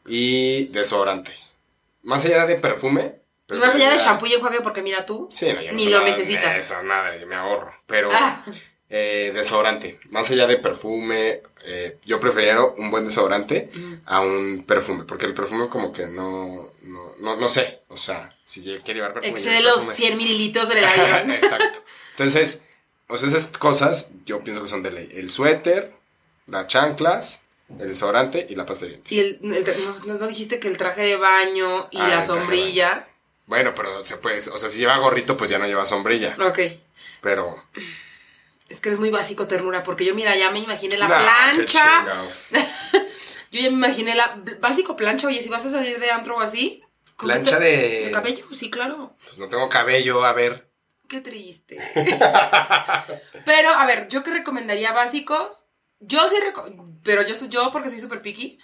[0.07, 1.33] y desodorante.
[2.02, 3.16] Más allá de perfume.
[3.50, 5.87] Y más allá de shampoo y enjuague, porque mira tú, Sí, no, yo no Ni
[5.87, 6.57] lo nada necesitas.
[6.57, 7.74] Eso, nada, yo me ahorro.
[7.87, 8.42] Pero Ah.
[8.88, 9.98] eh, desodorante.
[10.11, 13.94] Más allá de perfume, eh, yo prefiero un buen desodorante Mm.
[14.07, 15.04] a un perfume.
[15.04, 17.80] Porque el perfume como que no, no, no, no sé.
[17.88, 19.30] O sea, si quiere llevar perfume.
[19.38, 19.94] excede los perfume.
[19.94, 21.30] 100 mililitros en el avión.
[21.33, 21.83] Exacto.
[22.12, 22.62] Entonces,
[23.09, 25.09] o sea, esas cosas yo pienso que son de ley.
[25.12, 25.92] El suéter,
[26.46, 27.42] las chanclas,
[27.78, 29.12] el desodorante y la pasta de dientes.
[29.12, 33.07] y el, no, dijiste que el traje de baño y Ah, la sombrilla.
[33.46, 36.37] Bueno, pero se puede, o sea, si lleva gorrito, pues ya no lleva sombrilla.
[36.40, 36.59] Ok.
[37.20, 37.62] Pero.
[38.68, 41.18] Es que eres muy básico, ternura, porque yo, mira, ya me imaginé la nah,
[41.54, 42.04] plancha.
[43.52, 45.28] Yo ya me imaginé la básico plancha.
[45.28, 46.83] Oye, si vas a salir de antro o así.
[47.16, 48.04] ¿cómo Plancha te- de.
[48.07, 48.46] ¿De cabello?
[48.52, 49.14] Sí, claro.
[49.24, 50.68] Pues no tengo cabello, a ver.
[51.09, 51.76] Qué triste.
[53.44, 55.62] Pero, a ver, yo que recomendaría básicos.
[56.00, 58.59] Yo sí reco- pero yo yo porque soy súper picky.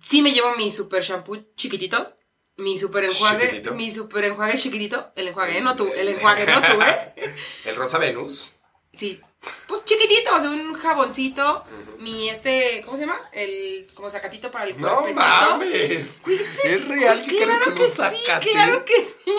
[0.00, 2.16] Sí me llevo mi super shampoo chiquitito.
[2.58, 3.46] Mi super enjuague.
[3.48, 3.74] Chiquitito.
[3.74, 5.12] Mi super enjuague chiquitito.
[5.14, 5.90] El enjuague, no tú.
[5.94, 7.34] El enjuague, no tú, ¿eh?
[7.64, 8.54] El rosa Venus.
[8.92, 9.20] Sí.
[9.68, 11.64] Pues chiquitito, o sea, un jaboncito.
[11.98, 13.20] Mi este, ¿cómo se llama?
[13.32, 15.20] El como sacatito para el No cuerpecito.
[15.20, 16.20] mames.
[16.64, 18.50] Es real que quieres Claro que un sí, zacate.
[18.50, 19.32] claro que sí.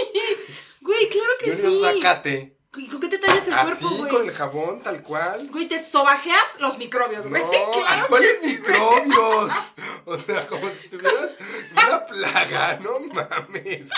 [0.82, 1.62] Güey, claro que Yo sí.
[1.64, 2.54] ni un zacate.
[2.78, 4.12] ¿Y ¿Con qué te tallas el Así, cuerpo, güey?
[4.12, 5.48] con el jabón, tal cual.
[5.52, 7.42] Güey, te sobajeas los microbios, güey.
[7.42, 9.52] No, Claro ¿cuáles que sí, microbios?
[10.10, 11.36] O sea, como si tuvieras
[11.72, 13.90] una plaga, no mames.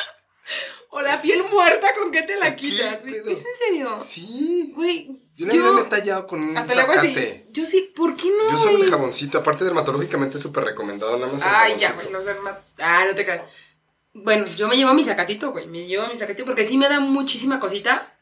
[0.89, 2.99] O la piel muerta, ¿con qué te la ¿Qué quitas?
[3.05, 3.95] ¿Es en serio?
[4.01, 4.73] Sí.
[4.75, 7.43] Güey, Yo la vida me he tallado con un hasta así.
[7.51, 8.49] Yo sí, ¿por qué no?
[8.49, 12.07] Yo solo el jaboncito, aparte dermatológicamente es súper recomendado, nada más el Ay, ya, güey,
[12.07, 12.57] sé más.
[12.79, 13.47] Ah, no te creas.
[14.13, 15.67] Bueno, yo me llevo mi sacatito, güey.
[15.67, 18.18] Me llevo mi sacatito porque sí me da muchísima cosita.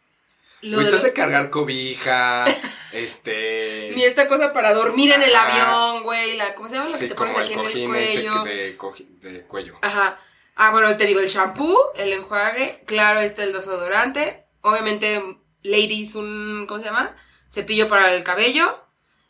[0.62, 2.46] Lo Güey, de cargar cobija,
[2.92, 3.92] este...
[3.96, 6.36] Ni esta cosa para dormir en el avión, güey.
[6.36, 6.88] La, ¿Cómo se llama?
[6.90, 8.44] Lo que Sí, te como pones el aquí en el ese cuello.
[8.44, 9.76] que de, de cuello.
[9.82, 10.20] Ajá.
[10.56, 16.66] Ah, bueno, te digo, el shampoo, el enjuague, claro, este el desodorante, obviamente, ladies, un,
[16.68, 17.16] ¿cómo se llama?
[17.52, 18.84] Cepillo para el cabello,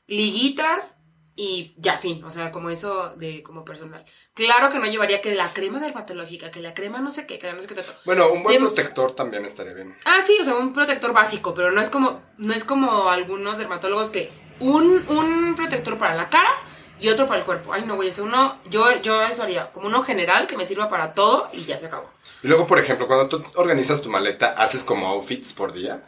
[0.07, 0.96] liguitas
[1.39, 4.04] y ya, fin, o sea, como eso de, como personal.
[4.34, 7.45] Claro que no llevaría que la crema dermatológica, que la crema no sé qué, que
[7.45, 7.93] la no sé qué tanto.
[8.06, 9.95] Bueno, un buen protector también estaría bien.
[10.06, 13.60] Ah, sí, o sea, un protector básico, pero no es como, no es como algunos
[13.60, 16.50] dermatólogos que un, un protector para la cara
[17.00, 17.71] y otro para el cuerpo.
[17.71, 20.89] Ay, no, güey, ese uno, yo, yo eso haría, como uno general que me sirva
[20.89, 22.10] para todo y ya se acabó.
[22.41, 26.02] Y luego, por ejemplo, cuando tú organizas tu maleta, ¿haces como outfits por día?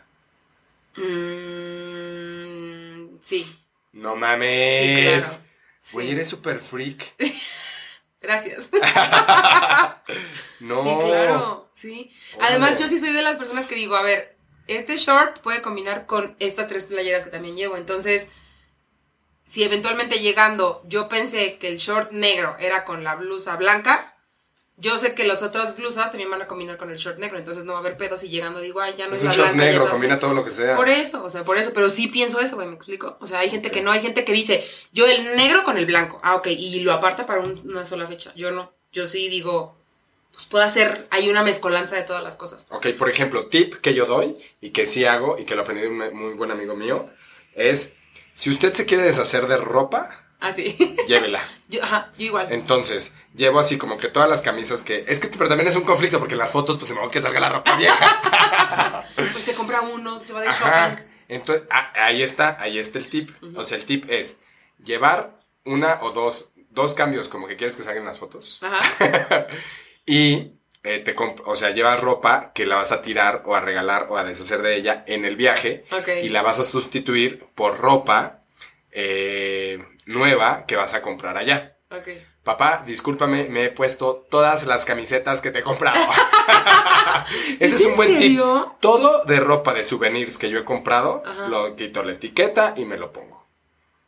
[0.98, 1.80] Mm,
[3.22, 3.59] sí,
[3.92, 5.24] No sí, mames.
[5.24, 5.44] claro.
[5.94, 6.14] Güey, Sí.
[6.14, 7.16] eres súper freak.
[8.22, 8.70] Gracias.
[10.60, 10.84] No.
[10.84, 12.12] Sí, claro, sí.
[12.42, 14.36] Además, yo sí soy de las personas que digo, a ver,
[14.68, 17.78] este short puede combinar con estas tres playeras que también llevo.
[17.78, 18.28] Entonces,
[19.46, 24.16] si eventualmente llegando yo pensé que el short negro era con la blusa blanca,
[24.80, 27.38] yo sé que las otras blusas también van a combinar con el short negro.
[27.38, 29.50] Entonces no va a haber pedo si llegando digo, ay, ya no Es un short
[29.54, 29.66] blanca.
[29.66, 29.92] negro, es azul".
[29.92, 30.76] combina todo lo que sea.
[30.76, 33.18] Por eso, o sea, por eso, pero sí pienso eso, güey, me explico.
[33.20, 35.86] O sea, hay gente que no, hay gente que dice, yo el negro con el
[35.86, 38.32] blanco, ah, ok, y lo aparta para un- una sola fecha.
[38.36, 39.76] Yo no, yo sí digo,
[40.32, 42.66] pues puedo hacer, hay una mezcolanza de todas las cosas.
[42.70, 45.82] Ok, por ejemplo, tip que yo doy y que sí hago y que lo aprendí
[45.84, 47.10] de un muy buen amigo mío
[47.54, 47.94] es,
[48.34, 51.42] si usted se quiere deshacer de ropa, Así, llévela.
[51.70, 52.48] yo, ajá, yo igual.
[52.52, 55.04] Entonces, llevo así como que todas las camisas que...
[55.08, 57.40] Es que, pero también es un conflicto porque en las fotos, pues, me que salga
[57.40, 59.06] la ropa vieja.
[59.16, 60.90] Pues se compra uno, se va de Ajá.
[60.92, 61.04] shopping.
[61.28, 63.32] Entonces, ah, ahí está, ahí está el tip.
[63.56, 64.40] O sea, el tip es
[64.84, 68.60] llevar una o dos, dos cambios como que quieres que salgan las fotos.
[68.62, 69.48] Ajá,
[70.06, 74.08] Y eh, te o sea, llevas ropa que la vas a tirar o a regalar
[74.10, 76.08] o a deshacer de ella en el viaje ok.
[76.24, 78.40] y la vas a sustituir por ropa
[78.92, 81.78] eh, nueva que vas a comprar allá.
[81.92, 82.08] Ok.
[82.44, 86.00] Papá, discúlpame, me he puesto todas las camisetas que te he comprado.
[87.60, 88.20] Ese es un buen tip.
[88.20, 88.76] serio?
[88.80, 91.48] Todo de ropa de souvenirs que yo he comprado, Ajá.
[91.48, 93.48] lo quito la etiqueta y me lo pongo.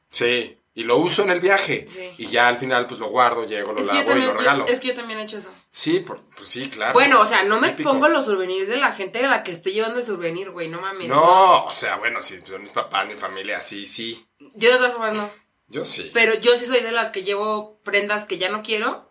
[0.10, 1.88] Sí, y lo uso en el viaje.
[1.90, 2.14] Sí.
[2.18, 4.66] Y ya al final pues lo guardo, llego, lo Es lavo y lo regalo.
[4.68, 5.54] yo- es que yo también he hecho eso.
[5.72, 6.94] Sí, por- pues sí, claro.
[6.94, 7.90] Bueno, o sea, no me típico.
[7.92, 10.82] pongo los souvenirs de la gente de la que estoy llevando el souvenir, güey, no
[10.82, 11.08] mames.
[11.08, 14.26] No, o sea, bueno, si son mis papás, mi familia, sí, sí.
[14.56, 15.30] Yo de todas formas no.
[15.72, 16.12] Yo sí.
[16.14, 19.10] Pero yo sí soy de las que llevo prendas que ya no quiero.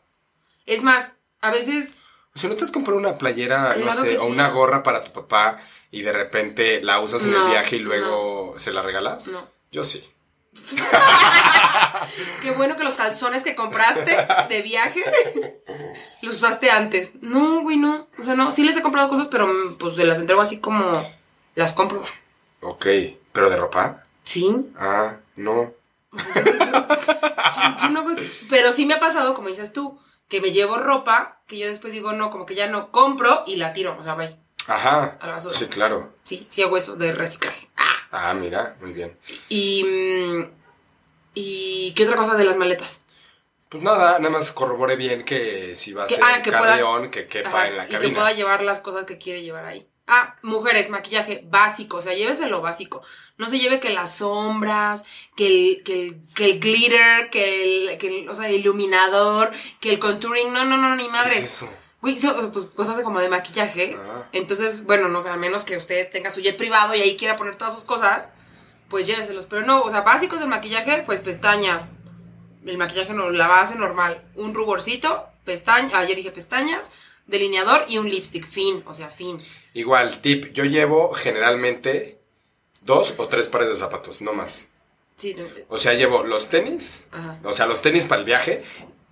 [0.66, 2.02] Es más, a veces
[2.34, 4.26] O sea, ¿no te has comprado una playera, no sé, o sí.
[4.30, 5.58] una gorra para tu papá
[5.90, 9.28] y de repente la usas en No, el viaje y luego se la regalas?
[9.28, 9.48] no.
[9.72, 10.04] Yo sí.
[12.42, 14.16] Qué bueno que los calzones que compraste
[14.48, 15.02] de viaje
[16.22, 17.12] los usaste antes.
[17.20, 18.08] No, güey, no.
[18.18, 18.50] O sea, no.
[18.52, 21.08] Sí les he comprado cosas, pero pues se las entrego así como
[21.54, 22.02] las compro.
[22.60, 22.86] Ok.
[23.32, 24.04] ¿Pero de ropa?
[24.24, 24.70] Sí.
[24.76, 25.72] Ah, no.
[28.48, 31.92] Pero sí me ha pasado, como dices tú, que me llevo ropa que yo después
[31.92, 33.96] digo, no, como que ya no compro y la tiro.
[33.98, 34.36] O sea, bye.
[34.66, 35.16] Ajá.
[35.20, 35.56] A la basura.
[35.56, 36.14] Sí, claro.
[36.24, 37.68] Sí, sí hago eso de reciclaje.
[37.76, 37.96] Ah.
[38.12, 39.16] Ah, mira, muy bien.
[39.48, 39.84] Y.
[41.34, 43.06] ¿Y qué otra cosa de las maletas?
[43.68, 46.62] Pues nada, nada más corroboré bien que si va a ser ah, un que pueda-
[46.70, 48.14] carrión, que quepa Ajá, en la y que cabina.
[48.16, 49.88] pueda llevar las cosas que quiere llevar ahí.
[50.12, 53.00] Ah, mujeres, maquillaje básico, o sea, llévese lo básico.
[53.38, 55.04] No se lleve que las sombras,
[55.36, 59.90] que el, que el, que el glitter, que el, que el, o sea, iluminador, que
[59.90, 61.38] el contouring, no, no, no, ni ¿Qué madre.
[61.38, 61.70] es eso?
[62.00, 63.96] Pues, cosas como de maquillaje.
[64.00, 64.26] Ah.
[64.32, 67.16] Entonces, bueno, no, o sea, a menos que usted tenga su jet privado y ahí
[67.16, 68.30] quiera poner todas sus cosas,
[68.88, 69.46] pues lléveselos.
[69.46, 71.92] Pero no, o sea, básicos del maquillaje, pues pestañas.
[72.66, 74.24] El maquillaje no, la base normal.
[74.34, 76.90] Un ruborcito, pestañas, ayer dije pestañas,
[77.26, 78.48] delineador y un lipstick.
[78.48, 79.38] Fin, o sea, fin.
[79.74, 82.18] Igual, tip, yo llevo generalmente
[82.82, 84.68] dos o tres pares de zapatos, no más.
[85.16, 87.38] Sí, de- O sea, llevo los tenis, ajá.
[87.44, 88.62] o sea, los tenis para el viaje,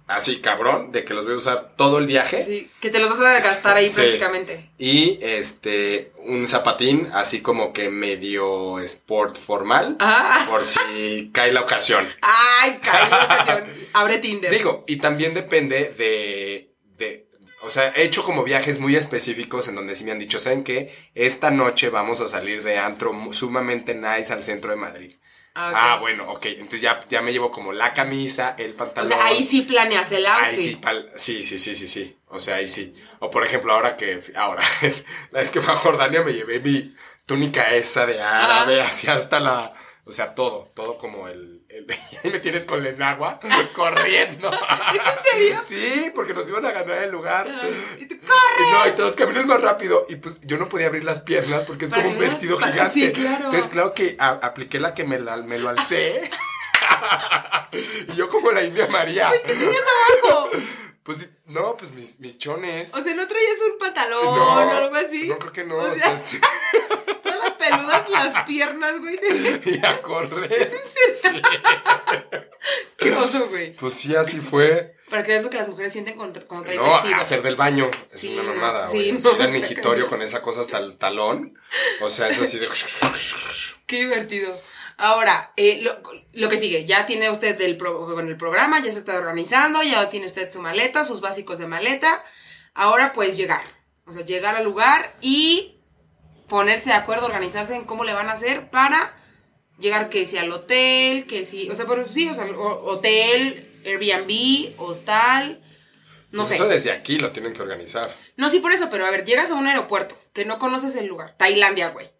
[0.06, 2.42] así cabrón, de que los voy a usar todo el viaje.
[2.44, 3.96] Sí, que te los vas a gastar ahí Sí.
[4.00, 4.70] prácticamente.
[4.78, 11.60] Y este, un zapatín así como que medio sport formal, Ah, por si cae la
[11.60, 12.08] ocasión.
[12.22, 13.64] ay, caí la ocasión.
[13.92, 14.50] Abre Tinder.
[14.50, 16.67] Digo, y también depende de, de,
[17.60, 20.64] o sea, he hecho como viajes muy específicos en donde sí me han dicho, ¿saben
[20.64, 20.94] qué?
[21.14, 25.14] Esta noche vamos a salir de antro sumamente nice al centro de Madrid.
[25.54, 25.94] Ah.
[25.94, 29.08] Ah, bueno, ok, entonces ya, ya me llevo como la camisa, el O pantalón.
[29.08, 30.84] sea, ahí sí planeas el outfit.
[30.86, 32.18] Ahí sí, sí, sí, sí, sí, sí.
[32.28, 32.94] O sea, ahí sí.
[33.18, 34.62] O por ejemplo, ahora que, ahora,
[35.32, 36.94] la vez que fui a Jordania me llevé mi
[37.26, 41.57] túnica esa de árabe, así hasta la, o sea, todo, todo como el,
[42.24, 43.40] ahí me tienes con el enagua
[43.74, 44.50] corriendo.
[44.52, 45.60] ¿En serio?
[45.64, 47.48] Sí, porque nos iban a ganar el lugar.
[47.48, 47.68] Ajá.
[47.98, 50.06] Y tú, Y no, y todos caminan más rápido.
[50.08, 52.94] Y pues yo no podía abrir las piernas porque es como un vestido para- gigante.
[52.94, 53.44] sí, claro.
[53.46, 56.30] Entonces, claro que a- apliqué la que me, la- me lo alcé.
[58.08, 59.30] y yo como la India María.
[59.44, 59.82] ¿Qué tenías
[60.22, 60.50] abajo?
[61.02, 62.94] Pues no, pues mis, mis chones.
[62.94, 65.26] O sea, ¿no traías un pantalón no, o algo así?
[65.28, 65.76] No, creo que no.
[65.76, 66.38] O O sea- sea, sí.
[67.88, 69.18] Todas las piernas, güey.
[69.64, 70.72] y a correr.
[71.14, 71.42] Sí.
[72.98, 73.72] Qué oso, güey.
[73.74, 74.96] Pues sí, así fue.
[75.08, 77.16] Para que veas lo que las mujeres sienten cuando, cuando traen No, vestido.
[77.16, 79.12] hacer del baño es Sí, una no, mamada, sí, güey.
[79.12, 80.08] no, Si al está mingitorio cañón.
[80.10, 81.58] con esa cosa hasta el talón.
[82.00, 82.68] O sea, es así de.
[83.86, 84.54] Qué divertido.
[84.96, 85.96] Ahora, eh, lo,
[86.32, 89.82] lo que sigue, ya tiene usted el, pro- bueno, el programa, ya se está organizando,
[89.82, 92.24] ya tiene usted su maleta, sus básicos de maleta.
[92.74, 93.62] Ahora, pues llegar.
[94.06, 95.77] O sea, llegar al lugar y
[96.48, 99.14] ponerse de acuerdo, organizarse en cómo le van a hacer para
[99.78, 103.64] llegar que si al hotel, que si, o sea, pero sí, o sea, o- hotel,
[103.84, 105.60] Airbnb, hostal,
[106.30, 106.54] no Pues sé.
[106.56, 108.14] Eso desde aquí lo tienen que organizar.
[108.36, 111.06] No, sí, por eso, pero a ver, llegas a un aeropuerto que no conoces el
[111.06, 111.36] lugar.
[111.38, 112.10] Tailandia, güey.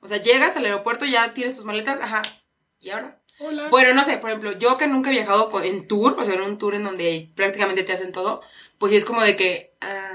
[0.00, 2.22] O sea, llegas al aeropuerto, ya tienes tus maletas, ajá.
[2.78, 3.20] ¿Y ahora?
[3.38, 3.68] Hola.
[3.70, 6.34] Bueno, no sé, por ejemplo, yo que nunca he viajado con- en tour, o sea,
[6.34, 8.42] en un tour en donde prácticamente te hacen todo,
[8.78, 10.13] pues sí es como de que, ah,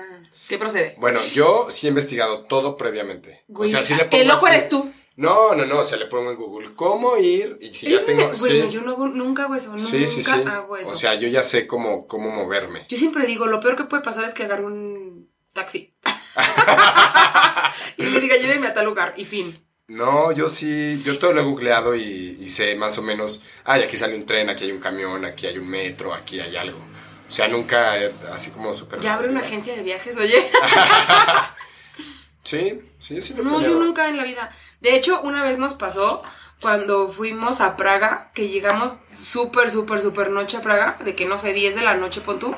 [0.49, 0.95] ¿qué procede?
[0.97, 3.45] Bueno, yo sí he investigado todo previamente.
[3.47, 4.91] Güey, o sea, sí le pongo el loco así- eres tú.
[5.15, 8.25] No, no, no, o sea, le pongo en Google cómo ir y si ya tengo...
[8.25, 10.31] güey, sí, yo no nunca hago eso, sí, nunca sí, sí.
[10.31, 10.91] hago eso.
[10.91, 12.85] O sea, yo ya sé cómo, cómo moverme.
[12.87, 15.93] yo siempre digo, lo peor que puede pasar es que agarre un taxi.
[17.97, 19.57] y le diga, lléveme a tal lugar, y fin.
[19.89, 23.83] No, yo sí, yo todo lo he googleado y, y sé más o menos, ay,
[23.83, 26.79] aquí sale un tren, aquí hay un camión, aquí hay un metro, aquí hay algo.
[27.29, 27.93] O sea, nunca
[28.33, 28.99] así como súper...
[28.99, 30.49] Ya abre una agencia de viajes, oye.
[32.43, 34.49] Sí, sí, yo sí lo No, yo nunca en la vida.
[34.81, 36.23] De hecho, una vez nos pasó
[36.61, 41.37] cuando fuimos a Praga, que llegamos súper, súper, súper noche a Praga, de que no
[41.37, 42.55] sé, 10 de la noche, pon tú.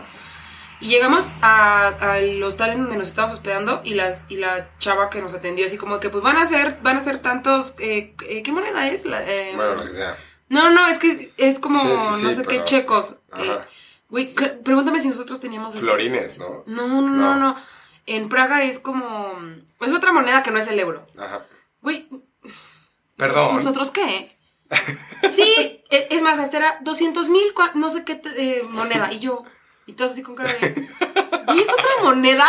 [0.79, 5.09] Y llegamos a- al hostal en donde nos estábamos hospedando y, las, y la chava
[5.09, 8.15] que nos atendió así como que pues van a ser, van a ser tantos, eh,
[8.27, 9.05] eh, ¿qué moneda es?
[9.05, 10.15] La, eh, Bueno, lo que sea.
[10.49, 13.17] No, no, es que es, es como Sí, sí, sí, no sé qué checos.
[13.37, 13.67] eh, Ajá.
[14.11, 15.73] Güey, pregúntame si nosotros teníamos...
[15.75, 16.63] Florines, ¿no?
[16.67, 17.35] No, no, no, No.
[17.35, 17.55] no.
[18.05, 19.33] En Praga es como...
[19.79, 21.07] Es otra moneda que no es el euro.
[21.17, 21.45] Ajá.
[21.81, 22.07] Güey,
[23.17, 23.55] Perdón.
[23.55, 24.35] ¿Nosotros qué?
[25.33, 27.43] Sí, e- es más, hasta era 200 mil,
[27.75, 29.11] no sé qué eh, moneda.
[29.13, 29.43] Y yo,
[29.85, 30.87] y todos así con cara de,
[31.55, 32.45] ¿y es otra moneda?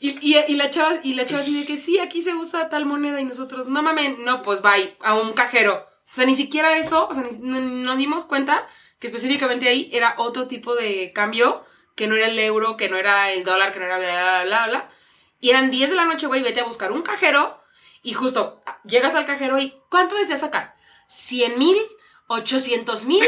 [0.00, 2.68] Y, y, y la chava, y la chava así de que sí, aquí se usa
[2.68, 5.86] tal moneda y nosotros, no mames, no, pues bye, a un cajero.
[6.10, 8.66] O sea, ni siquiera eso, o sea, ni- no- nos dimos cuenta
[9.00, 11.64] que específicamente ahí era otro tipo de cambio,
[11.96, 14.90] que no era el euro, que no era el dólar, que no era bla.
[15.40, 17.60] Y eran 10 de la noche, güey, vete a buscar un cajero
[18.02, 20.76] y justo llegas al cajero y ¿cuánto deseas sacar?
[21.08, 21.78] ¿100 mil?
[22.28, 23.24] ¿800 mil?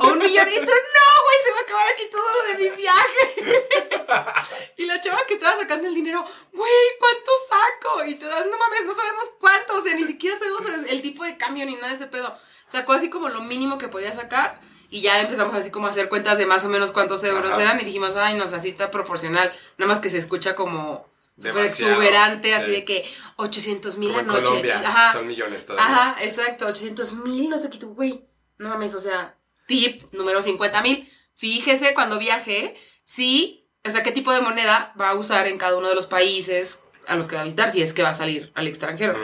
[0.00, 0.46] ¿O un millón?
[0.46, 4.72] No, güey, se va a acabar aquí todo lo de mi viaje.
[4.78, 8.04] y la chava que estaba sacando el dinero, güey, ¿cuánto saco?
[8.06, 11.24] Y te das, no mames, no sabemos cuánto, o sea, ni siquiera sabemos el tipo
[11.24, 12.34] de cambio ni nada de ese pedo.
[12.66, 16.08] Sacó así como lo mínimo que podía sacar y ya empezamos así como a hacer
[16.08, 17.62] cuentas de más o menos cuántos euros Ajá.
[17.62, 19.52] eran y dijimos, ay, no sé, así está proporcional.
[19.78, 21.06] Nada más que se escucha como
[21.38, 22.54] súper exuberante, sí.
[22.54, 23.04] así de que
[23.36, 24.44] 800 mil Como a en noche.
[24.44, 25.86] Colombia, Ajá, son millones todavía.
[26.12, 28.24] ajá, exacto, 800 mil, no sé qué tú, güey.
[28.58, 29.34] No mames, o sea,
[29.66, 31.12] tip número 50 mil.
[31.34, 35.76] Fíjese cuando viaje, sí, o sea, qué tipo de moneda va a usar en cada
[35.76, 38.14] uno de los países a los que va a visitar, si es que va a
[38.14, 39.14] salir al extranjero.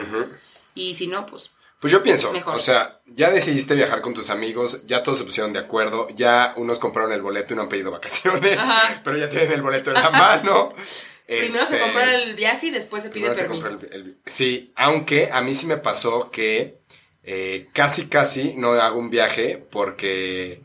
[0.75, 1.51] Y si no, pues
[1.83, 2.55] Pues yo pienso, Mejor.
[2.55, 6.53] o sea, ya decidiste viajar con tus amigos, ya todos se pusieron de acuerdo, ya
[6.55, 9.01] unos compraron el boleto y no han pedido vacaciones, Ajá.
[9.03, 10.73] pero ya tienen el boleto en la mano.
[11.27, 13.69] primero se Este, compra el viaje y después se pide se permiso.
[13.69, 16.77] compra el- el- sí, aunque a mí sí me pasó que
[17.23, 20.61] eh, casi casi no hago un viaje porque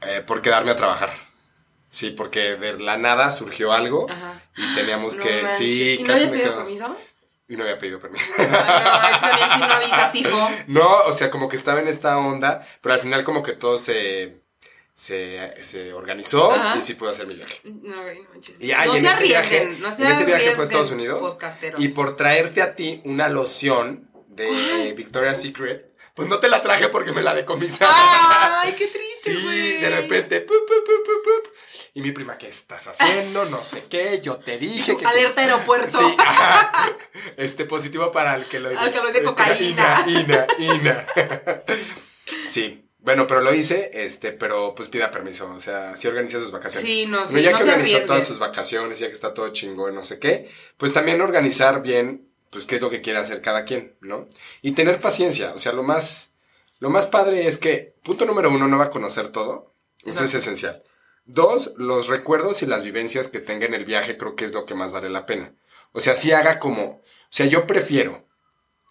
[0.00, 1.10] eh, por quedarme a trabajar.
[1.90, 4.40] Sí, porque de la nada surgió algo Ajá.
[4.56, 5.56] y teníamos No que, manches.
[5.58, 6.96] sí, ¿Y no casi habías me pedido quedo- permiso?
[7.48, 8.24] Y no había pedido permiso.
[8.38, 10.50] Ay, no, es que también si no avisas, hijo.
[10.68, 13.76] No, o sea, como que estaba en esta onda, pero al final como que todo
[13.78, 14.40] se,
[14.94, 16.76] se, se organizó Ajá.
[16.78, 17.60] y sí pude hacer mi viaje.
[17.64, 17.96] No.
[18.60, 19.28] Y, ah, y no en se ese arriesguen,
[19.70, 21.80] viaje- no se en ese viaje fue a Estados Unidos, podcasteros.
[21.80, 24.94] Y por traerte a ti una loción de ¿Cuál?
[24.94, 27.94] Victoria's Secret, pues no te la traje porque me la decomisaron.
[27.94, 29.78] Ay, qué triste, Sí, güey.
[29.78, 31.54] de repente, pup, pup, pup, pup, pup.
[31.94, 33.44] Y mi prima, ¿qué estás haciendo?
[33.44, 35.06] No sé qué, yo te dije que...
[35.06, 35.98] Alerta aeropuerto.
[35.98, 36.96] Sí, ajá.
[37.36, 40.04] este positivo para el que lo Alcaloide de cocaína.
[40.08, 41.06] Ina, ina.
[42.44, 46.52] Sí, bueno, pero lo hice, este, pero pues pida permiso, o sea, sí organiza sus
[46.52, 46.88] vacaciones.
[46.88, 49.48] Sí, no, sí, ya no que se organizó todas sus vacaciones, ya que está todo
[49.48, 53.42] chingón, no sé qué, pues también organizar bien, pues qué es lo que quiere hacer
[53.42, 54.28] cada quien, ¿no?
[54.62, 56.31] Y tener paciencia, o sea, lo más,
[56.82, 59.72] lo más padre es que, punto número uno, no va a conocer todo,
[60.04, 60.82] eso es esencial.
[61.24, 64.66] Dos, los recuerdos y las vivencias que tenga en el viaje creo que es lo
[64.66, 65.54] que más vale la pena.
[65.92, 68.26] O sea, si haga como, o sea, yo prefiero,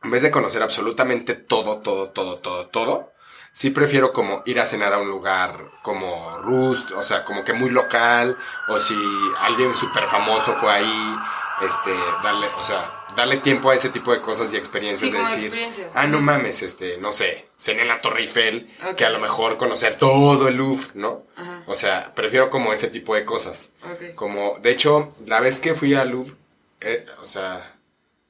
[0.04, 3.12] en vez de conocer absolutamente todo, todo, todo, todo, todo,
[3.52, 7.52] sí prefiero como ir a cenar a un lugar como Rust, o sea, como que
[7.52, 8.38] muy local,
[8.70, 8.96] o si
[9.40, 11.16] alguien súper famoso fue ahí,
[11.62, 11.92] este,
[12.24, 15.44] darle, o sea, darle tiempo a ese tipo de cosas y experiencias, Sí, de decir,
[15.46, 15.94] experiencias.
[15.96, 19.58] ah, no mames, este, no sé, cené en la Torre Eiffel, que a lo mejor
[19.58, 21.24] conocer todo el Louvre, ¿no?
[21.36, 23.70] Ajá, O sea, prefiero como ese tipo de cosas.
[23.84, 24.16] ok.
[24.16, 26.34] Como, de hecho, la vez que fui al Louvre,
[26.82, 27.76] eh, o sea,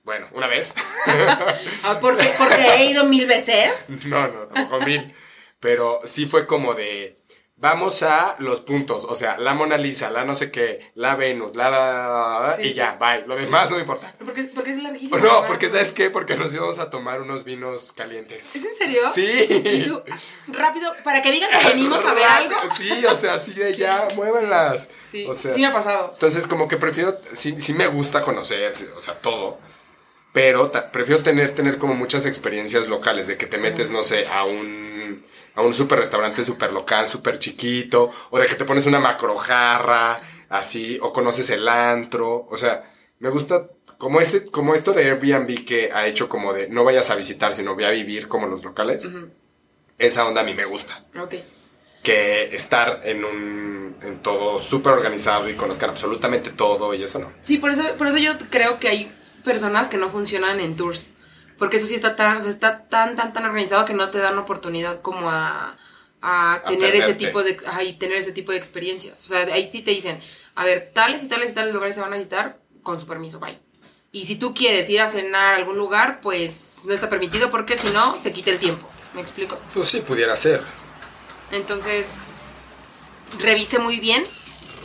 [0.04, 0.74] bueno, una vez.
[1.84, 3.89] Ah, porque, porque he ido mil veces.
[4.06, 5.13] no, no, tampoco mil.
[5.60, 7.17] Pero sí fue como de,
[7.62, 9.06] vamos a los puntos.
[9.08, 12.56] O sea, la Mona Lisa, la no sé qué, la Venus, la, la, la, la,
[12.58, 13.26] Sí, y ya, bye.
[13.28, 14.13] Lo demás no me importa.
[14.26, 15.17] Porque, porque es larguísimo.
[15.17, 15.69] No, además, porque.
[15.69, 16.10] ¿sabes qué?
[16.10, 18.56] Porque nos íbamos a tomar unos vinos calientes.
[18.56, 19.02] ¿Es en serio?
[19.08, 19.86] Y Sí.
[19.88, 20.02] tú,
[20.52, 22.56] rápido, para que digan que venimos a ver algo.
[22.76, 24.89] Sí, o sea, así de ya, muévanlas.
[25.12, 26.10] Sí, O sea, sí me ha pasado.
[26.13, 29.60] Entonces, como que prefiero, sí, sí me gusta conocer, o sea, todo,
[30.34, 34.45] pero prefiero tener, tener como muchas experiencias locales, de que te metes, no sé, a
[34.45, 34.90] un,
[35.56, 40.22] a un super restaurante super local, super chiquito, o de que te pones una macrojarra,
[40.50, 42.84] así, o conoces el antro, o sea,
[43.20, 47.10] me gusta como este, como esto de Airbnb que ha hecho como de no vayas
[47.12, 49.10] a visitar, sino ve a vivir como los locales,
[50.00, 51.36] esa onda a mí me gusta Ok.
[52.04, 57.32] que estar en un en todo súper organizado y conozcan absolutamente todo y eso no.
[57.44, 59.12] Sí, por eso, por eso yo creo que hay
[59.44, 61.10] personas que no funcionan en tours.
[61.62, 64.17] Porque eso sí está tan, o sea, está tan, tan, tan organizado que no te
[64.17, 65.78] dan oportunidad como a,
[66.19, 69.24] a tener ese tipo de, ajá, y tener ese tipo de experiencias.
[69.24, 70.19] O sea, ahí te dicen,
[70.56, 73.39] a ver, tales y tales y tales lugares se van a visitar con su permiso,
[73.39, 73.60] bye.
[74.12, 77.78] Y si tú quieres ir a cenar a algún lugar, pues no está permitido porque
[77.78, 78.89] si no, se quita el tiempo.
[79.13, 79.62] ¿Me explico?
[79.71, 80.63] Pues sí, pudiera ser.
[81.52, 82.08] Entonces,
[83.38, 84.24] revise muy bien.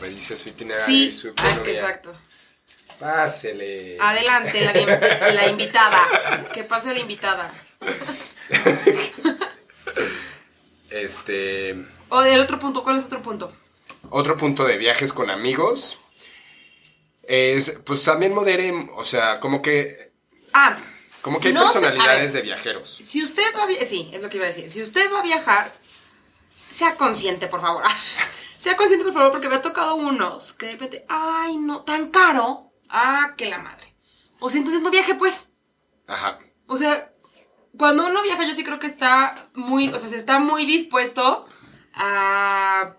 [0.02, 2.14] Revise su itinerario Sí, y su ah, exacto.
[2.98, 3.98] Pásele.
[4.00, 4.60] Adelante,
[5.32, 6.48] la, invitada.
[6.52, 7.52] Que pase la invitada.
[10.90, 11.76] Este.
[12.08, 13.54] O del otro punto, ¿cuál es otro punto?
[14.10, 16.00] Otro punto de viajes con amigos.
[17.24, 20.12] Es, pues también moderen, o sea, como que,
[20.52, 20.76] Ah,
[21.22, 22.42] como que hay No sé, a personalidades ver.
[22.42, 22.88] de viajeros.
[22.88, 24.70] si usted va a viajar, sí, es lo que iba a decir.
[24.70, 25.72] Si usted va a viajar,
[26.70, 27.82] sea consciente, por favor.
[28.58, 32.10] sea consciente, por favor, porque me ha tocado unos que de repente, ay, no, tan
[32.10, 32.65] caro.
[32.88, 33.94] Ah, que la madre.
[34.38, 35.48] O sea, entonces no viaje, pues.
[36.06, 36.38] Ajá.
[36.66, 37.12] O sea,
[37.76, 41.46] cuando uno viaja, yo sí creo que está muy, o sea, se está muy dispuesto
[41.94, 42.94] a,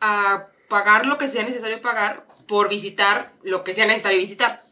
[0.00, 4.64] a pagar lo que sea necesario pagar por visitar lo que sea necesario visitar.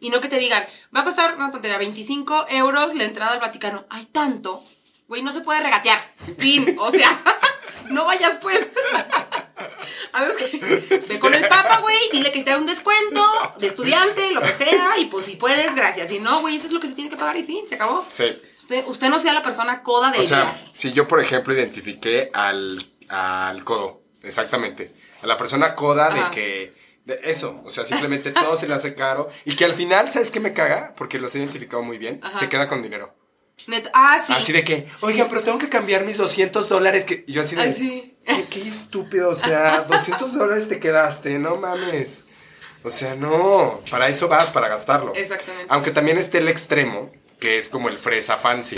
[0.00, 3.40] Y no que te digan, va a costar una tontería, 25 euros la entrada al
[3.40, 3.84] Vaticano.
[3.90, 4.62] Hay tanto,
[5.08, 5.98] güey, no se puede regatear.
[6.38, 7.22] Fin, o sea,
[7.90, 8.68] no vayas pues.
[10.12, 10.58] A ver, es que
[11.08, 13.24] ve con el papa, güey, dile que te da un descuento
[13.58, 16.08] de estudiante, lo que sea, y pues si puedes, gracias.
[16.08, 18.04] Si no, güey, eso es lo que se tiene que pagar y fin, se acabó.
[18.06, 18.24] Sí.
[18.58, 20.64] Usted, usted no sea la persona coda del O sea, viaje.
[20.72, 24.92] si yo, por ejemplo, identifiqué al, al codo, exactamente,
[25.22, 26.24] a la persona coda Ajá.
[26.24, 29.74] de que, de eso, o sea, simplemente todo se le hace caro y que al
[29.74, 30.94] final, ¿sabes qué me caga?
[30.96, 32.38] Porque los he identificado muy bien, Ajá.
[32.38, 33.14] se queda con dinero.
[33.66, 34.32] Neta- ah, sí.
[34.34, 37.62] Así de que, oigan, pero tengo que cambiar mis 200 dólares, que yo así de,
[37.62, 38.13] Ah, sí.
[38.24, 42.24] "Qué- estúpido, o sea, 200 dólares te quedaste, no mames.
[42.82, 45.12] O sea, no, para eso vas, para gastarlo.
[45.14, 45.66] Exactamente.
[45.70, 47.10] Aunque también esté el extremo,
[47.40, 48.76] que es como el fresa fancy,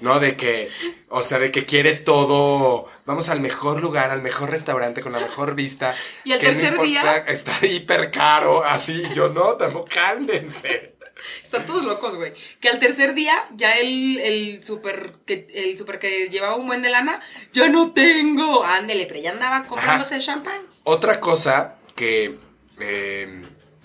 [0.00, 0.20] ¿no?
[0.20, 0.70] De que,
[1.08, 5.20] o sea, de que quiere todo, vamos al mejor lugar, al mejor restaurante, con la
[5.20, 5.94] mejor vista.
[6.24, 10.95] Y no tercer día- Está hiper caro, así, yo no, tampoco, cálmense.
[11.42, 12.32] Están todos locos, güey.
[12.60, 16.82] Que al tercer día, ya el, el super que el super que llevaba un buen
[16.82, 17.20] de lana,
[17.52, 18.64] ya no tengo.
[18.64, 20.60] Ándele, pero ya andaba comprándose champán.
[20.84, 22.36] Otra cosa que,
[22.80, 23.42] eh,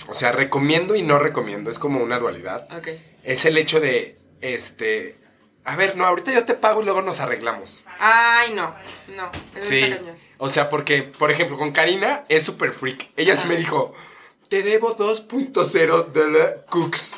[0.07, 2.89] o sea, recomiendo y no recomiendo, es como una dualidad, Ok.
[3.23, 5.15] es el hecho de, este,
[5.63, 7.86] a ver, no, ahorita yo te pago y luego nos arreglamos.
[7.99, 8.75] Ay, no,
[9.15, 9.32] no.
[9.55, 9.82] Sí,
[10.39, 13.09] o sea, porque, por ejemplo, con Karina es super freak.
[13.15, 13.49] Ella sí Ajá.
[13.49, 13.93] me dijo,
[14.51, 17.17] te debo 2.0 de la cooks.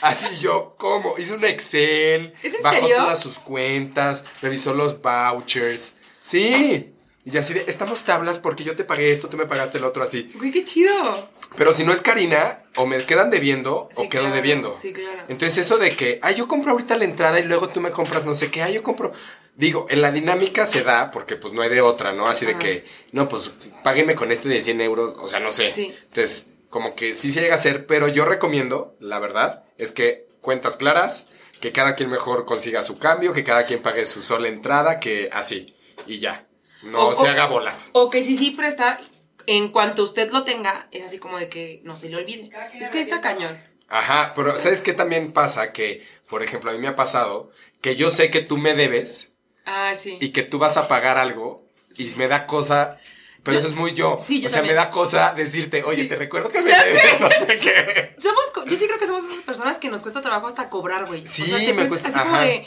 [0.00, 1.14] Así yo, ¿cómo?
[1.18, 2.96] Hizo un Excel, ¿Es en bajó serio?
[2.96, 5.98] todas sus cuentas, revisó los vouchers.
[6.22, 6.94] Sí.
[7.26, 10.02] Y así de, estamos tablas porque yo te pagué esto, tú me pagaste el otro
[10.02, 10.30] así.
[10.36, 11.28] Güey, qué chido.
[11.54, 14.74] Pero si no es Karina, o me quedan debiendo o quedo claro, debiendo.
[14.80, 15.24] Sí, claro.
[15.28, 18.24] Entonces eso de que, ay, yo compro ahorita la entrada y luego tú me compras
[18.24, 19.12] no sé qué, ay, yo compro...
[19.54, 22.26] Digo, en la dinámica se da porque pues no hay de otra, ¿no?
[22.26, 23.52] Así de que, no, pues
[23.84, 25.72] págueme con este de 100 euros, o sea, no sé.
[25.72, 25.94] Sí.
[26.02, 30.26] Entonces, como que sí se llega a hacer, pero yo recomiendo, la verdad, es que
[30.40, 31.28] cuentas claras,
[31.60, 35.30] que cada quien mejor consiga su cambio, que cada quien pague su sola entrada, que
[35.32, 35.72] así,
[36.04, 36.48] y ya.
[36.82, 37.90] No O- se o- haga bolas.
[37.92, 38.98] O que si sí presta,
[39.46, 42.50] en cuanto usted lo tenga, es así como de que no se le olvide.
[42.80, 43.56] Es que está cañón.
[43.88, 45.70] Ajá, pero ¿sabes qué también pasa?
[45.70, 47.52] Que, por ejemplo, a mí me ha pasado
[47.82, 49.32] que yo sé que tú me debes
[49.64, 50.18] Ah, sí.
[50.20, 52.98] y que tú vas a pagar algo y me da cosa,
[53.44, 54.16] pero Yo- eso es muy yo.
[54.18, 54.74] sí, yo o sea, también.
[54.74, 56.08] me da cosa decirte, oye, Sí.
[56.08, 58.16] te recuerdo que me debes, no sé qué.
[58.20, 61.26] Somos, yo sí creo que somos esas personas que nos cuesta trabajo hasta cobrar, güey.
[61.26, 62.44] Sí, o sea, te me cuesta así como ajá.
[62.44, 62.66] de,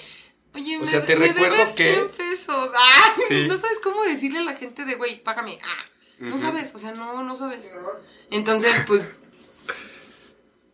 [0.53, 2.69] oye, O me, sea, te me recuerdo debes que- 100 pesos.
[2.78, 3.47] Ah, Sí.
[3.47, 5.59] no sabes cómo decirle a la gente de, güey, págame.
[5.63, 5.86] Ah,
[6.19, 6.38] no Ujú.
[6.38, 7.71] sabes, o sea, no, no sabes.
[8.32, 9.17] Entonces, pues,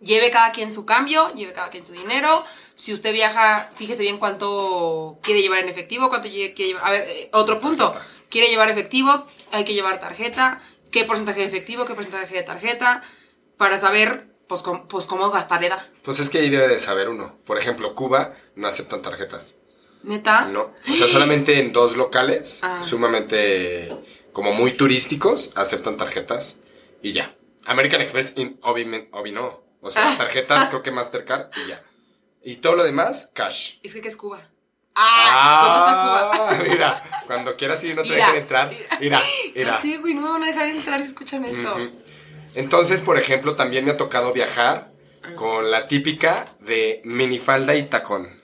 [0.02, 2.46] lleve cada quien su cambio, lleve cada quien su dinero.
[2.76, 6.86] Si usted viaja, fíjese bien cuánto quiere llevar en efectivo, cuánto quiere llevar.
[6.88, 7.96] A ver, eh, otro punto.
[8.30, 10.62] Quiere llevar efectivo, hay que llevar tarjeta.
[10.92, 13.04] ¿Qué porcentaje de efectivo, qué porcentaje de tarjeta?
[13.58, 15.88] Para saber, pues, cómo, pues, cómo gastar edad.
[16.04, 17.38] Pues es que ahí debe de saber uno.
[17.46, 19.58] Por ejemplo, Cuba no aceptan tarjetas.
[20.04, 20.46] ¿Neta?
[20.46, 20.74] No.
[20.92, 22.82] O sea, solamente en dos locales, Ah.
[22.84, 23.96] sumamente
[24.34, 26.58] como muy turísticos, aceptan tarjetas
[27.02, 27.36] y ya.
[27.66, 29.64] American Express, in- obviamente, obvi no.
[29.82, 30.18] O sea, Ah.
[30.18, 31.84] tarjetas, creo que Mastercard y ya.
[32.44, 33.76] Y todo lo demás, cash.
[33.84, 34.42] Es que, ¿qué es Cuba?
[34.96, 36.30] ¡Ah!
[36.50, 36.74] ¿Dónde está Cuba?
[36.74, 38.26] mira, cuando quieras ir no te Mira.
[38.28, 39.22] dejen entrar, mira,
[39.56, 39.82] mira.
[39.82, 41.78] Sé, güey, no me van a dejar entrar si escuchan esto.
[42.56, 44.92] Entonces, por ejemplo, también me ha tocado viajar
[45.26, 45.36] Ah.
[45.36, 48.42] con la típica de minifalda y tacón.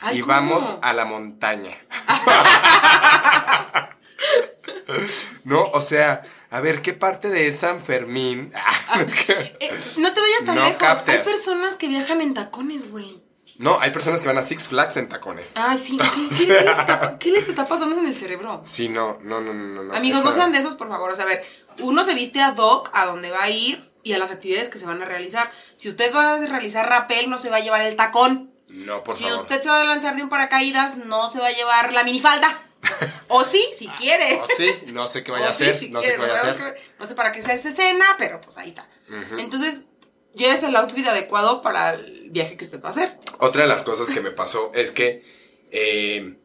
[0.00, 0.32] Ay, y ¿cómo?
[0.32, 1.78] vamos a la montaña.
[5.44, 8.52] no, o sea, a ver, ¿qué parte de San Fermín?
[9.60, 10.78] Eh, no te vayas tan No lejos.
[10.78, 11.26] captes.
[11.26, 13.22] Hay personas que viajan en tacones, güey.
[13.58, 15.56] No, hay personas que van a Six Flags en tacones.
[15.56, 15.96] Ay, sí.
[16.30, 18.60] ¿Qué, qué les está, qué les está pasando en el cerebro?
[18.64, 19.94] Sí, no, no, no, no, no.
[19.94, 21.10] Amigos, esa- no sean de esos, por favor.
[21.10, 21.44] O sea, a ver,
[21.80, 24.78] uno se viste ad hoc a donde va a ir y a las actividades que
[24.78, 25.50] se van a realizar.
[25.76, 28.52] Si usted va a realizar rappel, no se va a llevar el tacón.
[28.68, 29.40] No, por si favor.
[29.42, 32.62] usted se va a lanzar de un paracaídas, no se va a llevar la minifalda.
[33.28, 34.40] O sí, si quiere.
[34.40, 36.34] O sí, no sé qué vaya O a sí, hacer, si no sé qué vaya
[36.34, 36.80] a hacer.
[37.00, 38.86] no sé para qué sea esa escena, pero pues ahí está.
[39.36, 39.82] Entonces,
[40.36, 43.18] llévese el outfit adecuado para el viaje que usted va a hacer.
[43.38, 45.24] Otra de las cosas que me pasó es que
[45.72, 46.36] eh,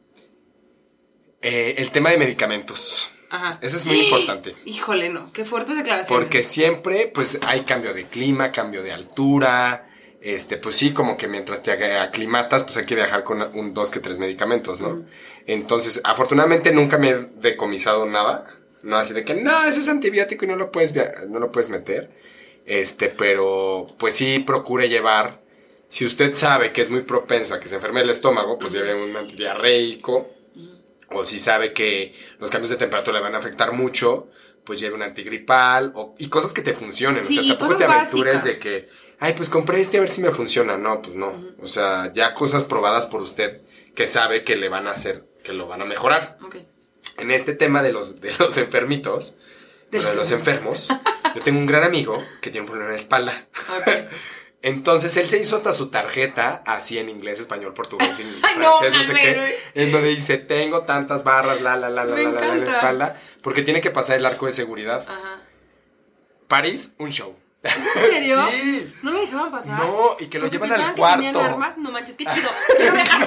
[1.41, 3.11] eh, el tema de medicamentos.
[3.29, 3.57] Ajá.
[3.61, 4.55] Eso es muy importante.
[4.65, 5.31] Híjole, no.
[5.31, 6.09] Qué fuertes declaraciones.
[6.09, 9.87] Porque siempre, pues, hay cambio de clima, cambio de altura.
[10.19, 13.89] Este, pues sí, como que mientras te aclimatas, pues hay que viajar con un, dos
[13.89, 15.03] que tres medicamentos, ¿no?
[15.47, 18.45] Entonces, afortunadamente nunca me he decomisado nada.
[18.83, 20.93] No así de que, no, ese es antibiótico y no lo puedes,
[21.27, 22.11] no lo puedes meter.
[22.65, 25.41] Este, pero, pues sí, procure llevar
[25.89, 28.93] Si usted sabe que es muy propenso a que se enferme el estómago, pues lleve
[28.95, 30.29] un antidiarreico.
[31.09, 34.29] O si sabe que los cambios de temperatura le van a afectar mucho,
[34.63, 35.91] pues lleve un antigripal.
[35.95, 37.23] O, y cosas que te funcionen.
[37.23, 38.43] Sí, o sea, tampoco te aventures básicas.
[38.43, 38.89] de que,
[39.19, 40.77] ay, pues compré este a ver si me funciona.
[40.77, 41.33] No, pues no.
[41.61, 43.61] O sea, ya cosas probadas por usted
[43.95, 46.37] que sabe que le van a hacer, que lo van a mejorar.
[46.41, 46.55] Ok.
[47.17, 49.35] En este tema de los, de los enfermitos,
[49.91, 50.89] De bueno, de los los enfermos,
[51.35, 53.45] yo tengo un gran amigo que tiene un problema en la espalda.
[53.77, 53.87] Ok.
[54.63, 58.77] Entonces él se hizo hasta su tarjeta así en inglés, español, portugués, y Ay, no,
[58.77, 59.53] francés, no sé qué, güey.
[59.73, 62.65] en donde dice tengo tantas barras, la la la la Me la la, la en
[62.65, 65.03] la espalda, porque tiene que pasar el arco de seguridad.
[65.09, 65.39] Ajá.
[66.47, 67.35] París, un show.
[67.63, 68.39] ¿En serio?
[68.51, 68.93] Sí.
[69.01, 69.79] ¿No lo dejaban pasar?
[69.79, 71.41] No, y que lo Porque llevan al que tenían cuarto.
[71.41, 71.77] armas.
[71.77, 72.49] No manches, qué chido.
[72.77, 73.25] Quiero viajar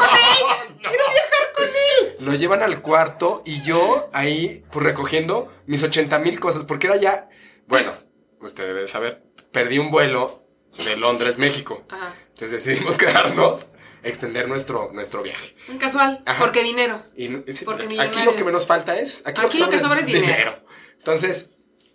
[1.55, 2.17] con él.
[2.21, 6.97] Lo llevan al cuarto y yo ahí, pues recogiendo mis 80 mil cosas, porque era
[6.97, 7.29] ya,
[7.67, 7.93] bueno,
[8.41, 10.45] usted debe de saber, perdí un vuelo
[10.85, 11.85] de Londres, México.
[11.89, 12.09] Ajá.
[12.29, 13.67] Entonces decidimos quedarnos,
[14.03, 15.55] extender nuestro, nuestro viaje.
[15.69, 16.23] Un casual.
[16.27, 16.41] Ajá.
[16.41, 17.03] Porque dinero.
[17.17, 18.25] Y es- Porque aquí millonarios.
[18.27, 19.27] lo que menos falta es.
[19.27, 20.63] Aquí, Aquí lo que sobra es dinero.
[20.99, 21.51] Entonces,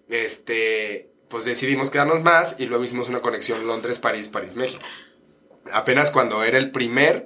[0.08, 4.84] este, pues decidimos quedarnos más y luego hicimos una conexión Londres-París, París-México.
[5.72, 7.26] Apenas cuando era el primer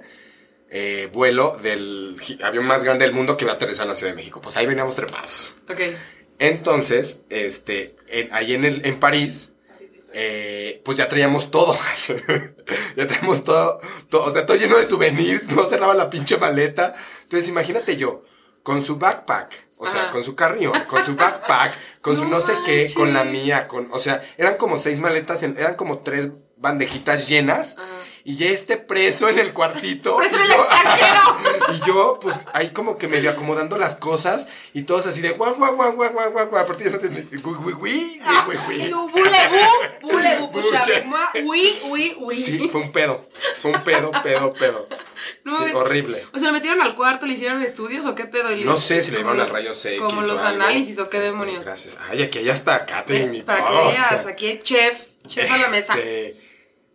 [0.70, 4.12] eh, vuelo del avión más grande del mundo que iba a aterrizar en la Ciudad
[4.12, 4.41] de México.
[4.41, 5.56] Pues ahí veníamos trepados.
[5.70, 5.80] Ok.
[6.48, 9.54] Entonces, este, en- ahí en, el, en París,
[10.14, 11.78] eh, pues ya traíamos todo.
[12.98, 13.80] ya traíamos todo,
[14.10, 16.96] todo, o sea, todo lleno de souvenirs, no cerraba la pinche maleta.
[17.24, 18.24] Entonces, imagínate yo,
[18.62, 20.10] con su backpack, o sea, Ajá.
[20.12, 23.88] con su carrión, con su backpack, con su No sé qué, con la mía, con,
[23.91, 26.30] o sea, eran como seis maletas, en- eran como tres
[26.64, 27.78] bandejitas llenas.
[27.78, 27.88] Ajá.
[28.26, 30.16] Y ya este preso en el cuartito.
[30.18, 31.74] Preso y en el extranjero.
[31.74, 34.47] y yo, pues, ahí como que medio acomodando las cosas.
[34.74, 36.64] Y todos así de guau, guau, guau, guau, guau, guau, guau.
[36.64, 38.18] Aparte no sé, gui, gui.
[42.32, 42.43] Y.
[42.43, 43.28] Sí, fue un pedo.
[43.61, 44.88] Fue un pedo, pedo, pedo.
[45.45, 46.26] No, Sí, horrible.
[46.34, 48.53] O sea, ¿le metieron al cuarto, le hicieron estudios o qué pedo?
[48.53, 50.01] Y No sé si le llevaron al rayos X.
[50.01, 50.64] Como los algo.
[50.64, 51.66] análisis o qué Este, demonios.
[51.66, 51.97] Gracias.
[52.09, 53.43] Ay, aquí ya está Catherine y ¿Ves?
[53.43, 55.95] Para que veas, aquí hay chef, chef a la mesa.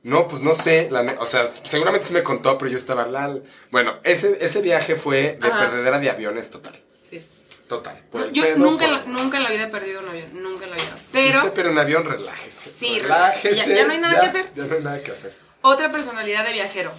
[0.09, 3.43] No, pues no sé, la o sea, seguramente se me contó, pero yo estaba lal.
[3.71, 5.59] Bueno, ese, ese viaje fue de Ajá.
[5.59, 7.23] perdedera de aviones total, Sí.
[7.69, 8.03] total.
[8.33, 10.65] Yo pedo, nunca, en por- la, nunca en la vida he perdido un avión, nunca
[10.65, 10.97] en la vida.
[11.13, 12.73] Pero pierde un avión, relájese.
[12.73, 13.55] Sí, relájese.
[13.55, 14.51] ya- ya no hay nada que hacer.
[14.55, 15.35] Ya no hay nada que hacer.
[15.61, 16.93] otra personalidad de viajero.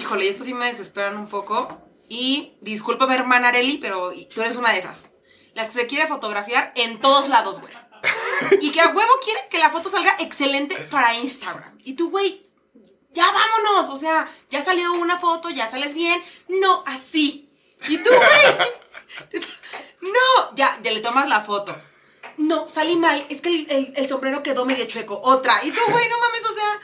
[0.00, 1.80] Híjole, y esto sí me desesperan un poco.
[2.08, 5.10] Y discúlpame, hermana Areli, pero tú eres una de esas.
[5.54, 7.72] Las que se quiere fotografiar en todos lados, güey.
[8.60, 11.78] Y que a huevo quiere que la foto salga excelente para Instagram.
[11.84, 12.45] Y tú, güey,
[13.16, 13.88] ya vámonos.
[13.90, 16.22] O sea, ya salió una foto, ya sales bien.
[16.48, 17.48] No, así.
[17.88, 18.68] Y tú, güey.
[20.00, 21.74] No, ya, ya le tomas la foto.
[22.36, 23.24] No, salí mal.
[23.28, 25.20] Es que el, el- el sombrero quedó medio chueco.
[25.24, 25.64] Otra.
[25.64, 26.80] Y tú, güey, no mames, o sea,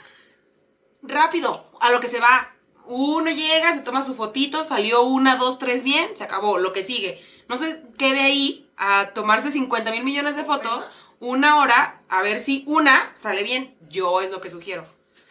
[1.03, 2.49] rápido, a lo que se va.
[2.87, 6.83] Uno llega, se toma su fotito, salió una, dos, tres bien, se acabó, lo que
[6.85, 7.25] sigue.
[7.49, 12.41] No se quede ahí a tomarse 50 mil millones de fotos, una hora, a ver
[12.41, 13.77] si una sale bien.
[13.89, 14.85] Yo es lo que sugiero.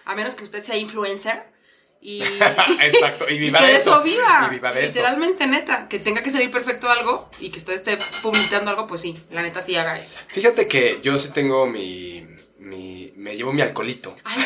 [0.05, 1.43] A menos que usted sea influencer
[2.01, 2.21] y,
[2.81, 3.91] Exacto, y viva que de eso.
[3.91, 4.47] eso viva.
[4.47, 4.99] Y viva de eso.
[4.99, 5.87] Literalmente, neta.
[5.87, 9.41] Que tenga que salir perfecto algo y que usted esté publicando algo, pues sí, la
[9.41, 10.17] neta sí haga eso.
[10.27, 12.25] Fíjate que yo sí tengo mi,
[12.59, 14.15] mi me llevo mi alcoholito.
[14.23, 14.43] Ay,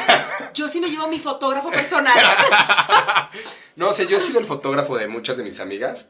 [0.53, 2.13] yo sí me llevo mi fotógrafo personal.
[3.75, 6.07] No, o sea, yo he sido el fotógrafo de muchas de mis amigas.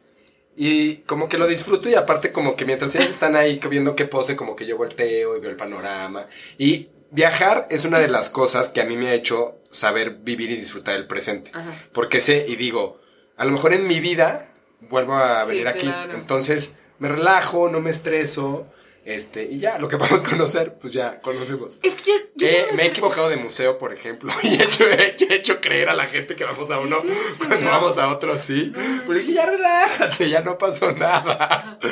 [0.55, 4.05] Y como que lo disfruto y aparte como que mientras ellas están ahí viendo qué
[4.05, 6.27] pose, como que yo volteo y veo el panorama.
[6.59, 10.51] Y viajar es una de las cosas que a mí me ha hecho saber vivir
[10.51, 11.51] y disfrutar el presente.
[11.53, 11.71] Ajá.
[11.93, 12.99] Porque sé y digo,
[13.37, 14.51] a lo mejor en mi vida
[14.81, 15.87] vuelvo a Sí, venir aquí.
[15.87, 16.13] claro.
[16.13, 18.67] Entonces me relajo, no me estreso.
[19.05, 21.79] Este, y ya, lo que vamos a conocer, pues ya conocemos.
[21.83, 25.09] Es que yo, Eh, me he equivocado de museo, por ejemplo, y he hecho, he
[25.09, 26.97] hecho- he hecho creer a la gente que vamos a uno
[27.37, 28.71] cuando vamos a otro sí.
[29.05, 31.77] Pero dije, ya relájate, ya no pasó nada.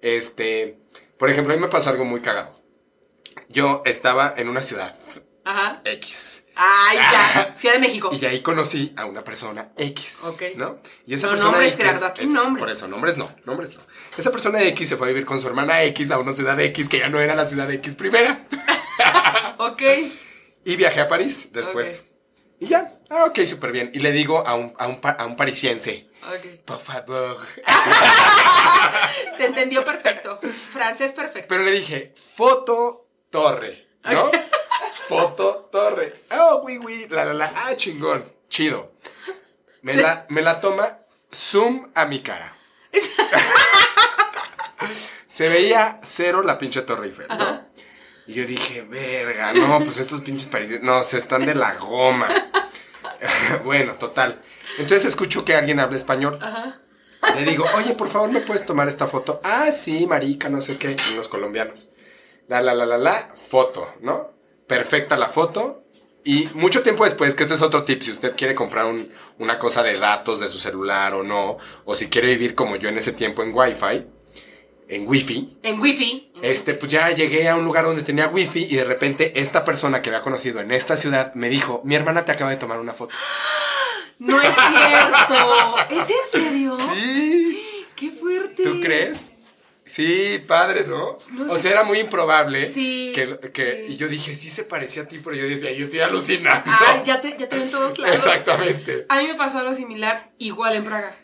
[0.00, 0.76] Este,
[1.18, 2.52] por ejemplo, a mí me pasó algo muy cagado.
[3.54, 4.94] Yo estaba en una ciudad
[5.46, 5.80] Ajá.
[5.84, 7.52] X Ay, ya.
[7.56, 8.10] Ciudad de México.
[8.12, 10.42] y ahí conocí a una persona X, Ok.
[10.56, 10.78] ¿no?
[11.06, 12.60] Y esa persona nombres, X, Gerardo, aquí nombres.
[12.62, 13.80] Por eso, nombres no, nombres no.
[14.16, 16.88] Esa persona X se fue a vivir con su hermana X a una ciudad X
[16.88, 18.46] que ya no era la ciudad X primera.
[19.58, 19.82] Ok.
[20.64, 22.04] Y viajé a París después.
[22.60, 23.90] Y ya, ah, ok, súper bien.
[23.92, 26.64] Y le digo a un, a un, a un parisiense, Ok.
[26.64, 27.36] por favor.
[29.38, 30.38] Te entendió perfecto.
[30.72, 31.46] Francés perfecto.
[31.48, 33.03] Pero le dije, foto
[33.34, 34.30] torre, ¿no?
[35.08, 36.12] foto torre.
[36.30, 37.52] Oh, oui, oui, la, la, la.
[37.56, 38.24] Ah, chingón.
[38.48, 38.92] Chido.
[39.82, 41.00] Me, la, me la toma
[41.32, 42.56] zoom a mi cara.
[45.26, 47.66] Se veía cero la pinche Torre Eiffel, ¿no?
[48.28, 52.28] Y yo dije, verga, no, pues estos pinches parisienses, no, se están de la goma.
[53.64, 54.40] bueno, total.
[54.78, 56.38] Entonces escucho que alguien habla español.
[56.40, 56.78] Ajá.
[57.34, 59.40] Le digo, oye, por favor, ¿me puedes tomar esta foto?
[59.42, 61.88] Ah, sí, marica, no sé qué, unos colombianos.
[62.48, 64.30] La, la, la, la, la, foto, ¿no?
[64.66, 65.82] Perfecta la foto.
[66.24, 69.58] Y mucho tiempo después, que este es otro tip, si usted quiere comprar un- una
[69.58, 72.96] cosa de datos de su celular o no, o si quiere vivir como yo en
[72.96, 74.06] ese tiempo en Wi-Fi,
[74.88, 76.32] en Wi-Fi, En wifi.
[76.42, 80.00] este, pues ya llegué a un lugar donde tenía Wi-Fi y de repente esta persona
[80.00, 82.92] que había conocido en esta ciudad me dijo, mi hermana te acaba de tomar una
[82.94, 83.14] foto.
[84.18, 85.74] No es cierto.
[85.90, 86.76] ¿Es en serio?
[86.94, 87.60] Sí.
[87.96, 88.62] Qué fuerte.
[88.64, 89.30] ¿Tú crees?
[89.94, 91.18] Sí, padre, ¿no?
[91.48, 93.92] O sea, era muy improbable Sí, que, que- sí.
[93.92, 96.64] y yo dije, sí se parecía a ti, pero yo decía, yo estoy alucinando.
[96.66, 98.16] Ay, ya te, ya te ven todos lados.
[98.16, 99.06] Exactamente.
[99.08, 101.16] A mí me pasó algo similar, igual en Praga.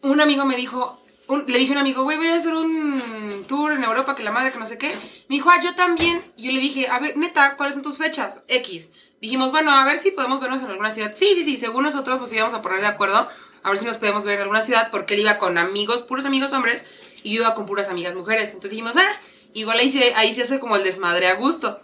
[0.00, 3.44] Un amigo me dijo, un- le dije a un amigo, güey, voy a hacer un
[3.46, 4.88] tour en Europa, que la madre, que no sé qué.
[5.28, 6.22] Me dijo, ah, yo también.
[6.38, 8.40] Y yo le dije, a ver, neta, ¿cuáles son tus fechas?
[8.48, 8.88] X.
[9.20, 11.12] Dijimos, bueno, a ver si podemos vernos en alguna ciudad.
[11.14, 13.28] Sí, sí, sí, según nosotros nos íbamos a poner de acuerdo,
[13.62, 16.24] a ver si nos podemos ver en alguna ciudad, porque él iba con amigos, puros
[16.24, 16.86] amigos hombres,
[17.22, 18.48] y yo iba con puras amigas mujeres.
[18.48, 19.20] Entonces dijimos, ah,
[19.54, 21.80] igual ahí se, ahí se hace como el desmadre a gusto.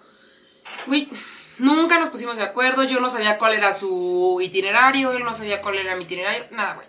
[0.86, 1.08] Güey,
[1.58, 5.60] nunca nos pusimos de acuerdo, yo no sabía cuál era su itinerario, él no sabía
[5.62, 6.86] cuál era mi itinerario, nada, güey.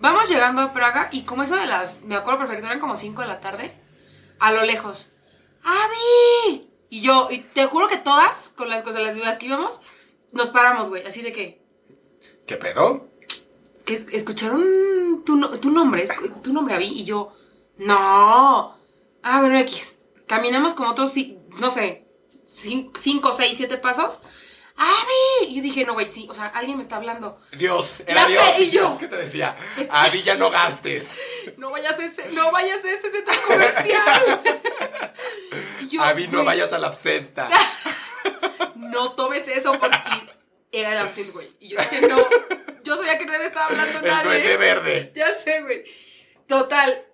[0.00, 3.22] Vamos llegando a Praga y como eso de las, me acuerdo perfecto, eran como 5
[3.22, 3.72] de la tarde,
[4.38, 5.10] a lo lejos,
[5.62, 6.68] ¡Avi!
[6.90, 9.80] Y yo, y te juro que todas, con las cosas, las vidas que íbamos,
[10.32, 11.62] nos paramos, güey, así de que,
[12.46, 13.08] ¿Qué pedo?
[13.86, 16.06] que es- escucharon tu, no- tu nombre,
[16.42, 17.32] tu nombre, Avi, y yo,
[17.78, 18.78] no.
[19.22, 19.96] Ah, bueno, X.
[20.26, 21.12] Caminamos como otros,
[21.58, 22.06] no sé,
[22.48, 24.22] 5, 6, 7 pasos.
[24.76, 25.50] ¡Avi!
[25.50, 27.38] Y yo dije, no, güey, sí, o sea, alguien me está hablando.
[27.56, 28.80] Dios, era Dios, sé, y yo.
[28.88, 31.22] Dios que te decía, Es- Avi, ya no gastes.
[31.58, 34.42] No vayas a ese, no vayas a ese centro comercial.
[35.90, 37.48] Yo, Avi, no güey, vayas a la absenta.
[38.76, 39.96] No tomes eso porque
[40.72, 41.48] era el absent, güey.
[41.60, 42.16] Y yo dije, no,
[42.82, 44.24] yo sabía que no me estaba hablando El nadie.
[44.24, 45.12] duende verde.
[45.14, 45.84] Ya sé, güey.
[46.46, 47.04] Total,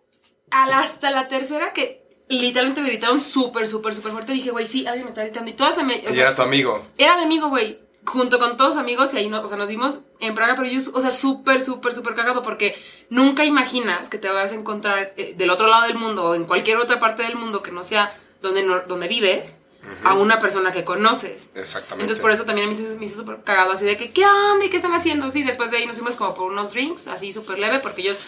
[0.51, 5.05] hasta la tercera que literalmente me gritaron súper, súper, súper fuerte, dije, güey, sí, alguien
[5.05, 5.51] me está gritando.
[5.51, 5.95] Y todas se me...
[5.95, 6.85] o Y sea, era tu amigo.
[6.99, 7.79] era mi amigo, güey.
[8.07, 10.69] Junto con todos sus amigos y ahí no, o sea, nos vimos en Praga, pero
[10.69, 12.75] yo, o sea, súper, súper, súper cagado porque
[13.11, 16.47] nunca imaginas que te vas a encontrar eh, del otro lado del mundo o en
[16.47, 19.59] cualquier otra parte del mundo que no sea donde, no- donde vives
[20.05, 21.51] a una persona que conoces.
[21.55, 22.05] Exactamente.
[22.05, 24.25] Entonces por eso también a mí se me hizo súper cagado, así de que, ¿qué
[24.25, 24.65] onda?
[24.65, 25.29] ¿Y qué están haciendo?
[25.29, 28.19] Sí, después de ahí nos fuimos como por unos drinks, así súper leve, porque ellos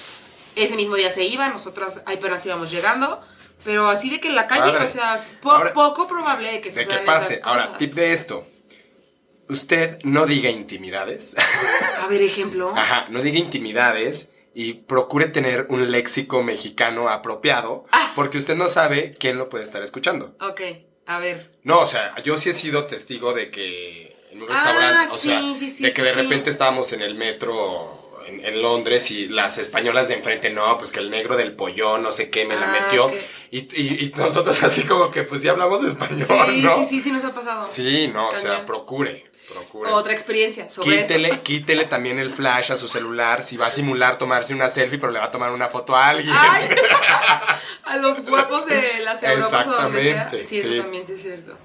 [0.56, 3.20] ese mismo día se iban, nosotras apenas íbamos llegando,
[3.64, 4.84] pero así de que en la calle, Padre.
[4.84, 7.34] o sea, es po- Ahora- poco probable de que De que pase.
[7.34, 8.46] esas Ahora, tip de esto.
[9.48, 11.36] Usted no diga intimidades.
[12.00, 12.72] A ver, ejemplo.
[12.76, 18.12] Ajá, no diga intimidades y procure tener un léxico mexicano apropiado Ah.
[18.14, 20.36] porque usted no sabe quién lo puede estar escuchando.
[20.40, 20.60] Ok,
[21.06, 21.50] a ver.
[21.64, 25.18] No, o sea, yo sí he sido testigo de que en un Ah, restaurante, o
[25.18, 28.01] sí, sea, sí, sí, de que de repente estábamos en el metro
[28.40, 32.02] en, en Londres y las españolas de enfrente, no, pues que el negro del pollón,
[32.02, 33.06] no sé qué, me la Ah, metió.
[33.06, 33.12] ok.
[33.50, 36.76] Y, y- y nosotros así como que, pues ya hablamos español, Sí, ¿no?
[36.80, 37.66] sí, sí, sí nos ha pasado.
[37.66, 39.90] Sí, no, o sea, procure, procure.
[39.90, 41.42] Otra experiencia sobre Quítele, eso.
[41.42, 45.12] quítele también el flash a su celular si va a simular tomarse una selfie, pero
[45.12, 46.34] le va a tomar una foto a alguien.
[46.36, 46.68] Ay,
[47.84, 50.10] a los guapos de las Europas o donde sea.
[50.12, 50.78] Exactamente, Sí, eso sí.
[50.80, 51.58] también sí es cierto.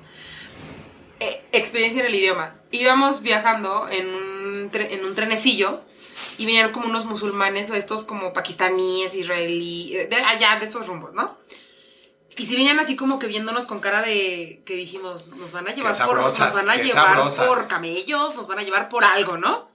[1.19, 2.55] Eh, experiencia en el idioma.
[2.71, 5.81] Íbamos viajando en un, tre- en un trenecillo
[6.37, 10.87] y venían como unos musulmanes o estos como pakistaníes, israelí, eh, de allá, de esos
[10.87, 11.37] rumbos, ¿no?
[12.37, 15.73] Y si venían así como que viéndonos con cara de que dijimos, nos van a
[15.73, 17.47] llevar por nos van a llevar sabrosas.
[17.47, 19.71] por camellos, nos van a llevar por algo, ¿no?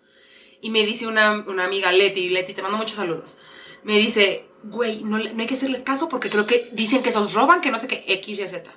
[0.60, 3.36] Y me dice una, una amiga, Leti, Leti, te mando muchos saludos.
[3.82, 7.60] Me dice, güey, no, hay que hacerles caso porque creo que dicen que esos roban,
[7.60, 8.72] que no sé qué, X, Y, Z.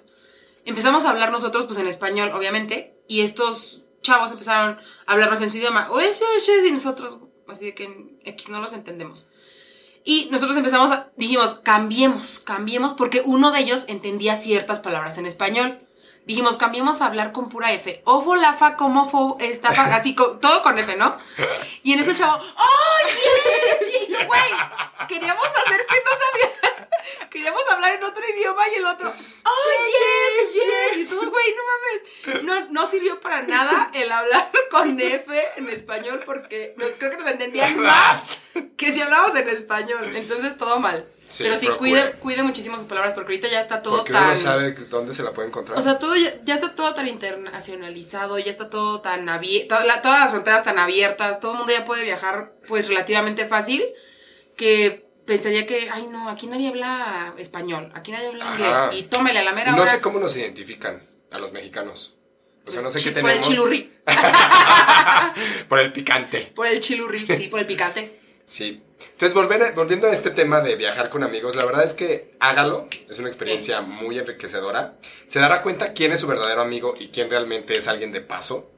[0.65, 5.51] Empezamos a hablar nosotros, pues en español, obviamente, y estos chavos empezaron a hablarnos en
[5.51, 6.25] su idioma, o eso,
[6.65, 7.17] y nosotros,
[7.47, 9.27] así de que X no los entendemos.
[10.03, 15.25] Y nosotros empezamos a, dijimos, cambiemos, cambiemos, porque uno de ellos entendía ciertas palabras en
[15.25, 15.79] español.
[16.25, 18.01] Dijimos, cambiemos a hablar con pura F.
[18.05, 21.15] Ofo, lafa, como, fo, estafa, así, con- todo con F, ¿no?
[21.83, 24.25] Y en eso el chavo, ¡ay, yes!
[24.25, 27.29] Güey, queríamos hacer que no sabía.
[27.29, 29.91] Queríamos hablar en otro idioma y el otro, ¡ay,
[30.41, 31.01] yes, yes!
[31.01, 31.63] Y tú, güey, no
[32.33, 32.43] mames.
[32.43, 37.17] No, no sirvió para nada el hablar con F en español porque nos, creo que
[37.17, 38.39] nos entendían más
[38.77, 40.05] que si hablábamos en español.
[40.15, 41.07] Entonces, todo mal.
[41.27, 44.19] Sí, Pero sí, cuide, cuide muchísimo sus palabras porque ahorita ya está todo Porque uno
[44.21, 44.29] tan...
[44.29, 45.77] no sabe dónde se la puede encontrar.
[45.77, 50.19] O sea, todo ya, ya está todo tan internacionalizado, ya está todo tan abierto, todas
[50.19, 53.83] las fronteras tan abiertas, todo el mundo ya puede viajar pues relativamente fácil,
[54.55, 58.53] que pensaría que, ay no, aquí nadie habla español, aquí nadie habla Ajá.
[58.91, 59.89] inglés, y tómele a la mera no hora.
[59.91, 61.01] sé cómo nos identifican
[61.31, 62.15] a los mexicanos.
[62.67, 63.47] O sea, no sé Chi- qué Por el tenemos.
[63.47, 63.93] chilurri.
[65.67, 66.51] Por el picante.
[66.55, 68.11] Por el chilurri, sí, por el picante.
[68.45, 68.81] Sí.
[68.99, 72.87] Entonces, volver, volviendo a este tema de viajar con amigos, la verdad es que hágalo.
[73.09, 74.95] Es una experiencia muy enriquecedora.
[75.27, 78.69] Se dará cuenta quién es su verdadero amigo y quién realmente es alguien de paso.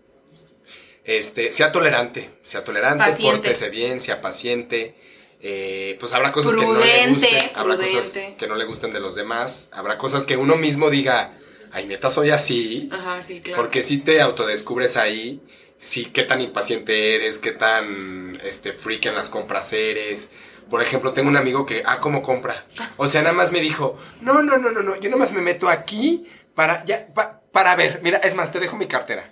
[1.04, 3.38] Este, sea tolerante, sea tolerante, Paciente.
[3.38, 4.96] pórtese bien, sea paciente.
[5.40, 9.00] Eh, pues habrá cosas que no le gusten, habrá cosas que no le gusten de
[9.00, 11.38] los demás, habrá cosas que uno mismo diga,
[11.72, 12.90] ay, neta, soy así.
[12.92, 13.62] Ajá, sí, claro.
[13.62, 15.40] Porque si te autodescubres ahí,
[15.78, 20.30] sí, qué tan impaciente eres, qué tan este, freak en las compras eres.
[20.70, 22.66] Por ejemplo, tengo un amigo que, ah, ¿cómo compra?
[22.98, 25.42] O sea, nada más me dijo, no, no, no, no, no, yo nada más me
[25.42, 26.26] meto aquí
[26.56, 29.32] para, ya, pa- para ver, mira, es más, te dejo mi cartera.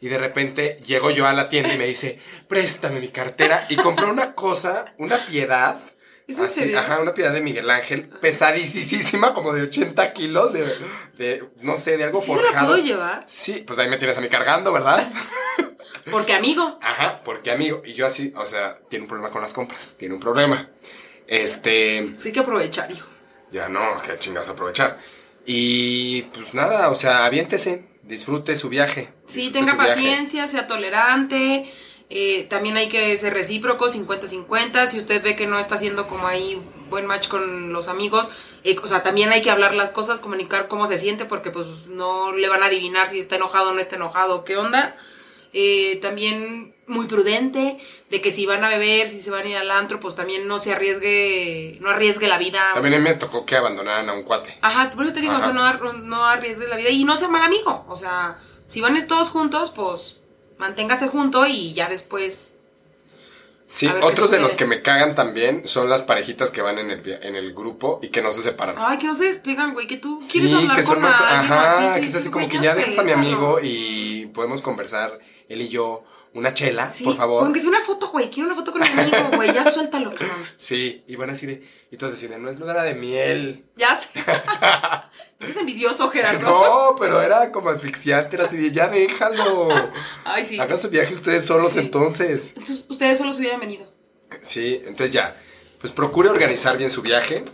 [0.00, 3.66] Y de repente llego yo a la tienda y me dice, préstame mi cartera.
[3.70, 5.78] Y compró una cosa, una piedad.
[6.26, 6.78] ¿Es así, serio?
[6.78, 10.76] ajá, una piedad de Miguel Ángel, pesadísima, como de 80 kilos, de,
[11.16, 12.66] de, no sé, de algo ¿Sí se la forjado.
[12.72, 13.24] puedo llevar?
[13.26, 15.10] Sí, pues ahí me tienes a mí cargando, ¿verdad?
[16.10, 16.78] Porque amigo.
[16.82, 20.14] Ajá, porque amigo, y yo así, o sea, tiene un problema con las compras, tiene
[20.14, 20.68] un problema.
[21.26, 23.08] Este, Sí hay que aprovechar, hijo.
[23.50, 24.98] ya no, qué chingados aprovechar.
[25.46, 29.12] Y pues nada, o sea, aviéntese, disfrute su viaje.
[29.26, 29.88] Sí, tenga viaje.
[29.94, 31.70] paciencia, sea tolerante.
[32.10, 34.86] eh, también hay que ser recíproco, 50-50.
[34.86, 38.30] Si usted ve que no está haciendo como ahí buen match con los amigos,
[38.62, 41.66] eh, o sea, también hay que hablar las cosas, comunicar cómo se siente, porque pues
[41.88, 44.96] no le van a adivinar si está enojado o no está enojado, qué onda.
[45.56, 47.78] Eh, también muy prudente,
[48.10, 50.48] de que si van a beber, si se van a ir al antro, pues también
[50.48, 52.72] no se arriesgue, no arriesgue la vida.
[52.74, 54.58] También a mí me tocó que abandonaran a un cuate.
[54.62, 55.78] Ajá, por eso te digo, o sea, Ajá.
[55.80, 57.86] no, no arriesgues la vida y no sea mal amigo.
[57.88, 58.36] O sea,
[58.66, 60.20] si van a ir todos juntos, pues
[60.58, 62.53] manténgase junto y ya después.
[63.66, 66.60] Sí, A ver, ¿qué otros de los que me cagan también son las parejitas que
[66.62, 68.76] van en el, en el grupo y que no se separan.
[68.78, 71.40] Ay, que no se despegan, güey, que tú Sí, quieres hablar que son con una-
[71.40, 75.18] ajá, así, que es así como que ya dejas a mi amigo y podemos conversar
[75.48, 76.04] él y yo
[76.34, 77.44] una chela, Sí, por favor.
[77.44, 80.36] Aunque sea una foto, güey, quiero una foto con mi amigo, güey, ya suéltalo, cabrón.
[80.56, 83.64] Sí, y van así de, y todos deciden, no es luna de miel.
[83.76, 84.08] Ya sé.
[85.46, 86.40] No seas envidioso, Gerardo.
[86.46, 89.68] No, pero era como asfixiante, era así de, ya déjalo.
[90.24, 90.58] Ay, sí.
[90.58, 91.78] Hagan su viaje ustedes solos Sí.
[91.80, 92.54] entonces.
[92.56, 93.92] Entonces, ustedes solo se hubieran venido.
[94.42, 95.36] Sí, entonces ya,
[95.80, 97.44] pues procure organizar bien su viaje,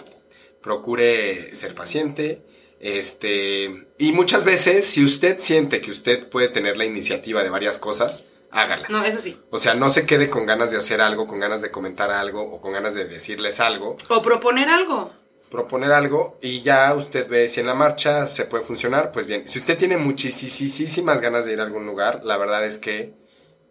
[0.62, 2.42] procure ser paciente,
[2.80, 7.78] este, y muchas veces si usted siente que usted puede tener la iniciativa de varias
[7.78, 8.86] cosas, hágala.
[8.88, 9.38] No, eso sí.
[9.50, 12.42] O sea, no se quede con ganas de hacer algo, con ganas de comentar algo
[12.42, 15.12] o con ganas de decirles algo, O proponer algo.
[15.50, 19.48] Proponer algo y ya usted ve si en la marcha se puede funcionar, pues bien.
[19.48, 23.12] Si usted tiene muchísimas ganas de ir a algún lugar, la verdad es que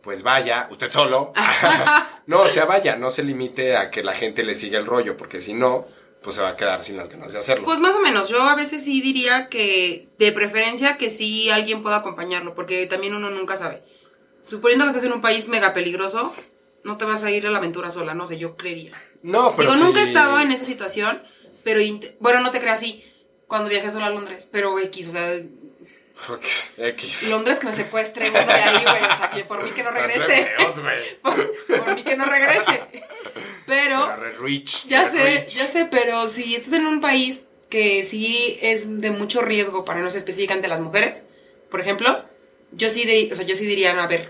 [0.02, 1.34] pues vaya, usted solo.
[2.28, 5.18] no, o sea, vaya, no se limite a que la gente le siga el rollo,
[5.18, 5.86] porque si no,
[6.24, 7.66] pues se va a quedar sin las ganas de hacerlo.
[7.66, 11.82] Pues más o menos, yo a veces sí diría que de preferencia que sí alguien
[11.82, 13.84] pueda acompañarlo, porque también uno nunca sabe.
[14.44, 16.34] Suponiendo que estás en un país mega peligroso,
[16.84, 18.94] no te vas a ir a la aventura sola, no sé, yo creería.
[19.22, 21.22] no, pero Digo, nunca he estado en esa situación,
[21.64, 21.82] pero
[22.20, 23.04] bueno, no te creas así,
[23.48, 25.40] cuando viajé sola a Londres, pero X, o sea,
[26.78, 27.30] X.
[27.32, 29.92] Londres que me secuestre uno de ahí, güey, o sea, que por mí que no
[29.92, 30.48] regrese.
[31.22, 32.82] por, por mí que no regrese.
[33.66, 34.16] Pero...
[34.88, 39.42] Ya sé, ya sé, pero si estás en un país que sí es de mucho
[39.42, 41.26] riesgo para no ser específicamente las mujeres,
[41.70, 42.24] por ejemplo,
[42.72, 44.30] yo sí, de, o sea, yo sí diría, a ver,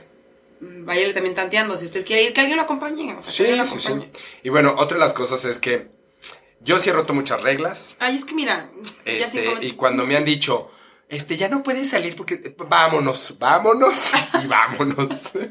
[0.60, 3.16] mm, váyale también tanteando, si usted quiere ir, que alguien lo acompañe.
[3.16, 3.94] O sea, Sí, sí, sí.
[4.44, 5.88] Y bueno, otra de las cosas es que
[6.62, 7.96] yo sí he roto muchas reglas.
[8.00, 8.70] Ay, es que mira,
[9.06, 10.70] ya Este, cinco- y cuando me han dicho,
[11.08, 15.32] este, ya no puedes salir porque vámonos, vámonos y vámonos.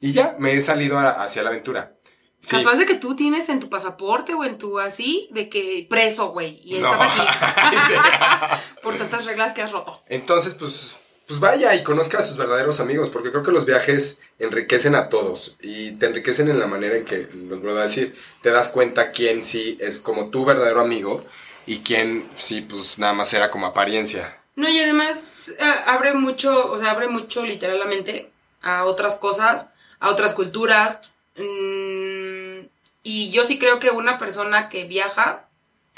[0.00, 1.94] Y ya, me he salido a- hacia la aventura.
[2.40, 2.56] Sí.
[2.56, 6.30] Capaz de que tú tienes en tu pasaporte o en tu así, de que preso,
[6.30, 6.92] güey, y No.
[6.92, 7.26] estás aquí
[8.82, 10.02] por tantas reglas que has roto.
[10.08, 10.98] Entonces, pues,
[11.32, 15.08] pues vaya y conozca a sus verdaderos amigos, porque creo que los viajes enriquecen a
[15.08, 18.68] todos y te enriquecen en la manera en que, lo vuelvo a decir, te das
[18.68, 21.24] cuenta quién sí es como tu verdadero amigo
[21.64, 24.38] y quién sí, pues nada más era como apariencia.
[24.56, 28.30] No, y además ah, abre mucho, o sea, abre mucho literalmente
[28.60, 29.70] a otras cosas,
[30.00, 31.14] a otras culturas.
[31.36, 32.66] mm,
[33.04, 35.48] y yo sí creo que una persona que viaja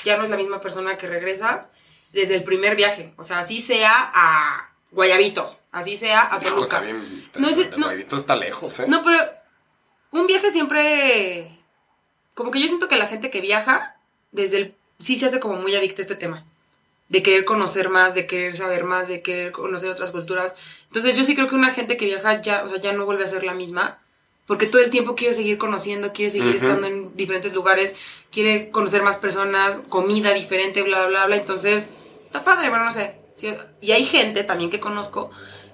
[0.05, 1.69] ya no es la misma persona que regresa
[2.13, 3.13] desde el primer viaje.
[3.17, 6.63] O sea, así sea a Guayabitos, así sea a Toluca.
[6.63, 7.87] está bien, No, ese- el no.
[7.87, 8.85] Guayabito está lejos, ¿eh?
[8.89, 9.19] No, pero
[10.13, 11.51] un viaje siempre.
[12.35, 13.97] Como que yo siento que la gente que viaja,
[14.33, 14.75] desde el.
[14.99, 16.45] Sí se hace como muy adicta a este tema.
[17.09, 20.55] De querer conocer más, de querer saber más, de querer conocer otras culturas.
[20.87, 23.25] Entonces yo sí creo que una gente que viaja ya, o sea, ya no vuelve
[23.25, 23.99] a ser la misma.
[24.47, 27.95] Porque todo el tiempo quiere seguir conociendo, quiere seguir estando en diferentes lugares,
[28.31, 31.37] quiere conocer más personas, comida diferente, bla, bla, bla.
[31.37, 31.89] Entonces,
[32.27, 33.17] está padre, bueno, no sé.
[33.37, 35.31] Sí, y hay gente también que conozco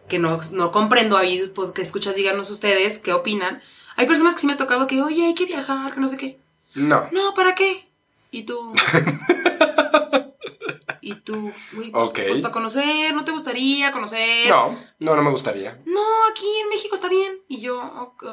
[0.08, 3.62] que no, no comprendo ahí, pues, que escuchas, díganos ustedes qué opinan.
[3.96, 6.16] Hay personas que sí me ha tocado que, oye, hay que viajar, que no sé
[6.16, 6.38] qué.
[6.74, 7.08] No.
[7.12, 7.86] No, ¿para qué?
[8.30, 8.72] Y tú.
[11.00, 12.20] y tú, güey, pues, Ok.
[12.28, 14.48] pues para conocer, ¿no te gustaría conocer?
[14.48, 15.78] No, no, no me gustaría.
[15.86, 16.00] No,
[16.30, 17.38] aquí en México está bien.
[17.48, 17.80] Y yo,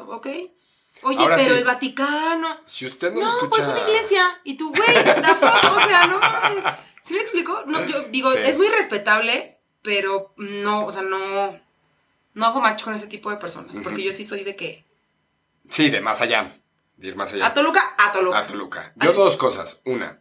[0.08, 0.26] ok.
[1.02, 1.58] Oye, Ahora pero sí.
[1.58, 2.56] el Vaticano.
[2.66, 3.50] Si usted no, No, escucha...
[3.50, 4.40] pues una iglesia.
[4.44, 6.64] Y tú, güey, the fuck, o sea, no mames.
[7.08, 7.62] ¿Sí me explico?
[7.66, 8.38] No, yo digo, Sí.
[8.44, 11.58] es muy respetable, pero no, o sea, no,
[12.34, 13.78] no hago match con ese tipo de personas.
[13.82, 14.84] Porque yo sí soy de que,
[15.70, 16.54] Sí, de más allá.
[16.98, 17.46] De ir más allá.
[17.46, 18.38] a Toluca, a Toluca.
[18.38, 18.92] A Toluca.
[18.96, 19.80] Yo dos cosas.
[19.86, 20.20] Una,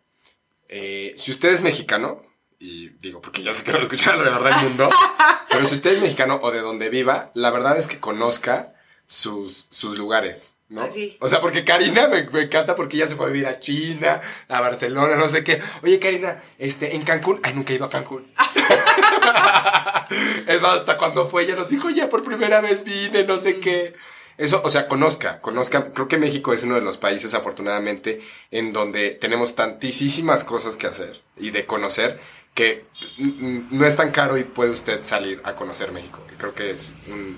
[0.69, 2.21] eh, si usted es mexicano,
[2.59, 4.89] y digo porque yo sé que lo escuchan alrededor del mundo,
[5.49, 8.73] pero si usted es mexicano o de donde viva, la verdad es que conozca
[9.07, 10.55] sus, sus lugares.
[10.69, 10.81] ¿No?
[10.81, 11.17] Ah, sí.
[11.21, 14.19] O sea, porque Karina me, me encanta porque ella se fue a vivir a China,
[14.47, 15.61] a Barcelona, no sé qué.
[15.83, 18.31] Oye, Karina, este, en Cancún, ay, nunca he ido a Cancún.
[20.47, 23.59] es más, hasta cuando fue ella nos dijo, ya por primera vez vine, no sé
[23.59, 23.93] qué.
[24.37, 25.91] Eso, o sea, conozca, conozca.
[25.93, 30.85] Creo que México es uno de los países, afortunadamente, en donde tenemos tantísimas cosas que
[30.85, 32.19] hacer y de conocer
[32.53, 32.85] que
[33.17, 36.21] mm, no es tan caro y puede usted salir a conocer México.
[36.37, 37.35] Creo que es un,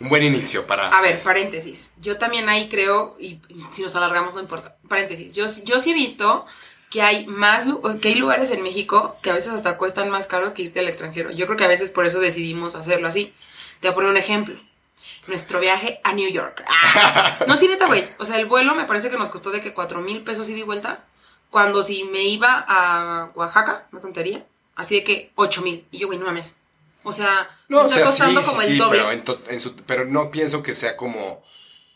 [0.00, 0.96] un buen inicio para...
[0.96, 1.90] A ver, paréntesis.
[2.00, 3.40] Yo también ahí creo, y
[3.74, 4.76] si nos alargamos no importa.
[4.88, 5.34] Paréntesis.
[5.34, 6.46] Yo, yo sí he visto
[6.90, 7.64] que hay más,
[8.00, 10.88] que hay lugares en México que a veces hasta cuestan más caro que irte al
[10.88, 11.30] extranjero.
[11.30, 13.34] Yo creo que a veces por eso decidimos hacerlo así.
[13.80, 14.54] Te voy a poner un ejemplo.
[15.26, 16.64] Nuestro viaje a New York.
[16.66, 18.08] Ah, no, sí, neta, güey.
[18.18, 20.58] O sea, el vuelo me parece que nos costó de que 4 mil pesos ida
[20.58, 21.04] y vuelta.
[21.50, 24.44] Cuando si me iba a Oaxaca, una tontería,
[24.74, 25.86] así de que 8 mil.
[25.90, 26.56] Y yo, güey, no mames.
[27.08, 28.98] O sea, No, me o está sea, sí, costando sí, como el sí, doble.
[28.98, 31.42] pero, en to- en su- pero no pienso que sea como,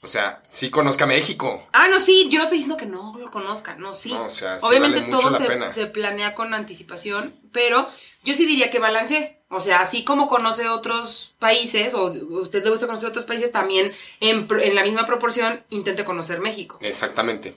[0.01, 1.69] o sea, sí conozca México.
[1.73, 4.13] Ah, no, sí, yo no estoy diciendo que no lo conozcan, no, sí.
[4.13, 7.89] No, o sea, sí Obviamente vale todo se, planea con anticipación, pero
[8.25, 9.39] yo sí diría que balance.
[9.55, 12.07] O sea, así como conoce otros países, o
[12.41, 16.79] usted le gusta conocer otros países, también en, en la misma proporción intente conocer México.
[16.81, 17.55] Exactamente.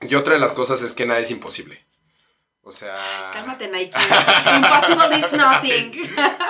[0.00, 1.82] Y otra de las cosas es que nada es imposible.
[2.64, 3.30] O sea...
[3.32, 3.90] Cálmate, Nike.
[4.56, 5.92] Impossible is nothing.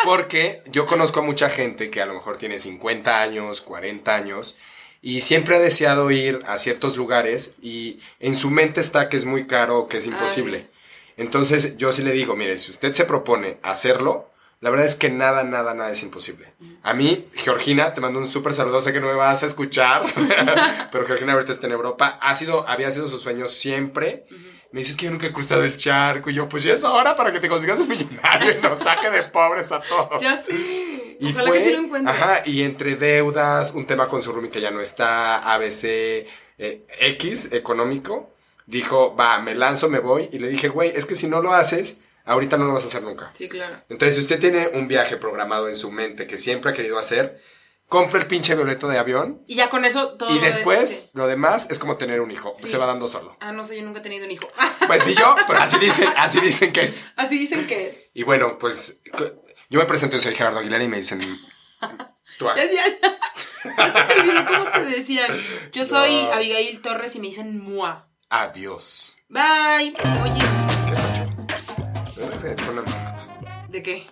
[0.04, 4.56] Porque yo conozco a mucha gente que a lo mejor tiene 50 años, 40 años,
[5.00, 9.24] y siempre ha deseado ir a ciertos lugares y en su mente está que es
[9.24, 10.60] muy caro o que es Ah, imposible.
[10.60, 10.66] sí.
[11.16, 15.10] Entonces yo sí le digo, mire, si usted se propone hacerlo, la verdad es que
[15.10, 16.52] nada, nada, nada es imposible.
[16.82, 20.02] A mí, Georgina, te mando un súper saludo, sé que no me vas a escuchar,
[20.92, 24.26] pero Georgina ahorita está en Europa, ha sido, había sido su sueño siempre.
[24.72, 27.14] Me dices que yo nunca he cruzado el charco y yo, pues ya es hora
[27.14, 30.20] para que te consigas un millonario y nos saque de pobres a todos.
[30.20, 31.16] ya sé.
[31.20, 32.12] Y Ojalá fue, que sí lo encuentre.
[32.12, 36.86] Ajá, y entre deudas, un tema con su roomie que ya no está, ABC, eh,
[37.00, 38.32] X, económico,
[38.66, 41.52] dijo, va, me lanzo, me voy, y le dije, güey, es que si no lo
[41.52, 43.32] haces, ahorita no lo vas a hacer nunca.
[43.36, 43.76] Sí, claro.
[43.88, 47.40] Entonces, si usted tiene un viaje programado en su mente que siempre ha querido hacer,
[47.93, 51.26] compre el pinche boleto de avión, Y ya con eso todo y lo después, lo
[51.26, 52.66] demás es como tener un hijo, Sí.
[52.66, 53.36] se va dando solo.
[53.38, 54.49] Ah, no sé, yo nunca he tenido un hijo.
[54.86, 57.11] Pues ni yo, pero así dicen, así dicen que es.
[57.16, 58.09] Así dicen que es.
[58.14, 59.03] Y bueno, pues
[59.68, 61.20] yo me presento, soy Gerardo Aguilar y me dicen...
[62.38, 64.47] tú, Ya, ya, ya.
[64.47, 65.30] Cómo te decían.
[65.72, 66.32] Yo soy No.
[66.32, 68.09] Abigail Torres y me dicen Mua.
[68.30, 69.14] Adiós.
[69.28, 69.95] Bye.
[70.22, 70.40] Oye,
[72.40, 72.57] ¿Qué.
[73.68, 74.07] ¿de qué?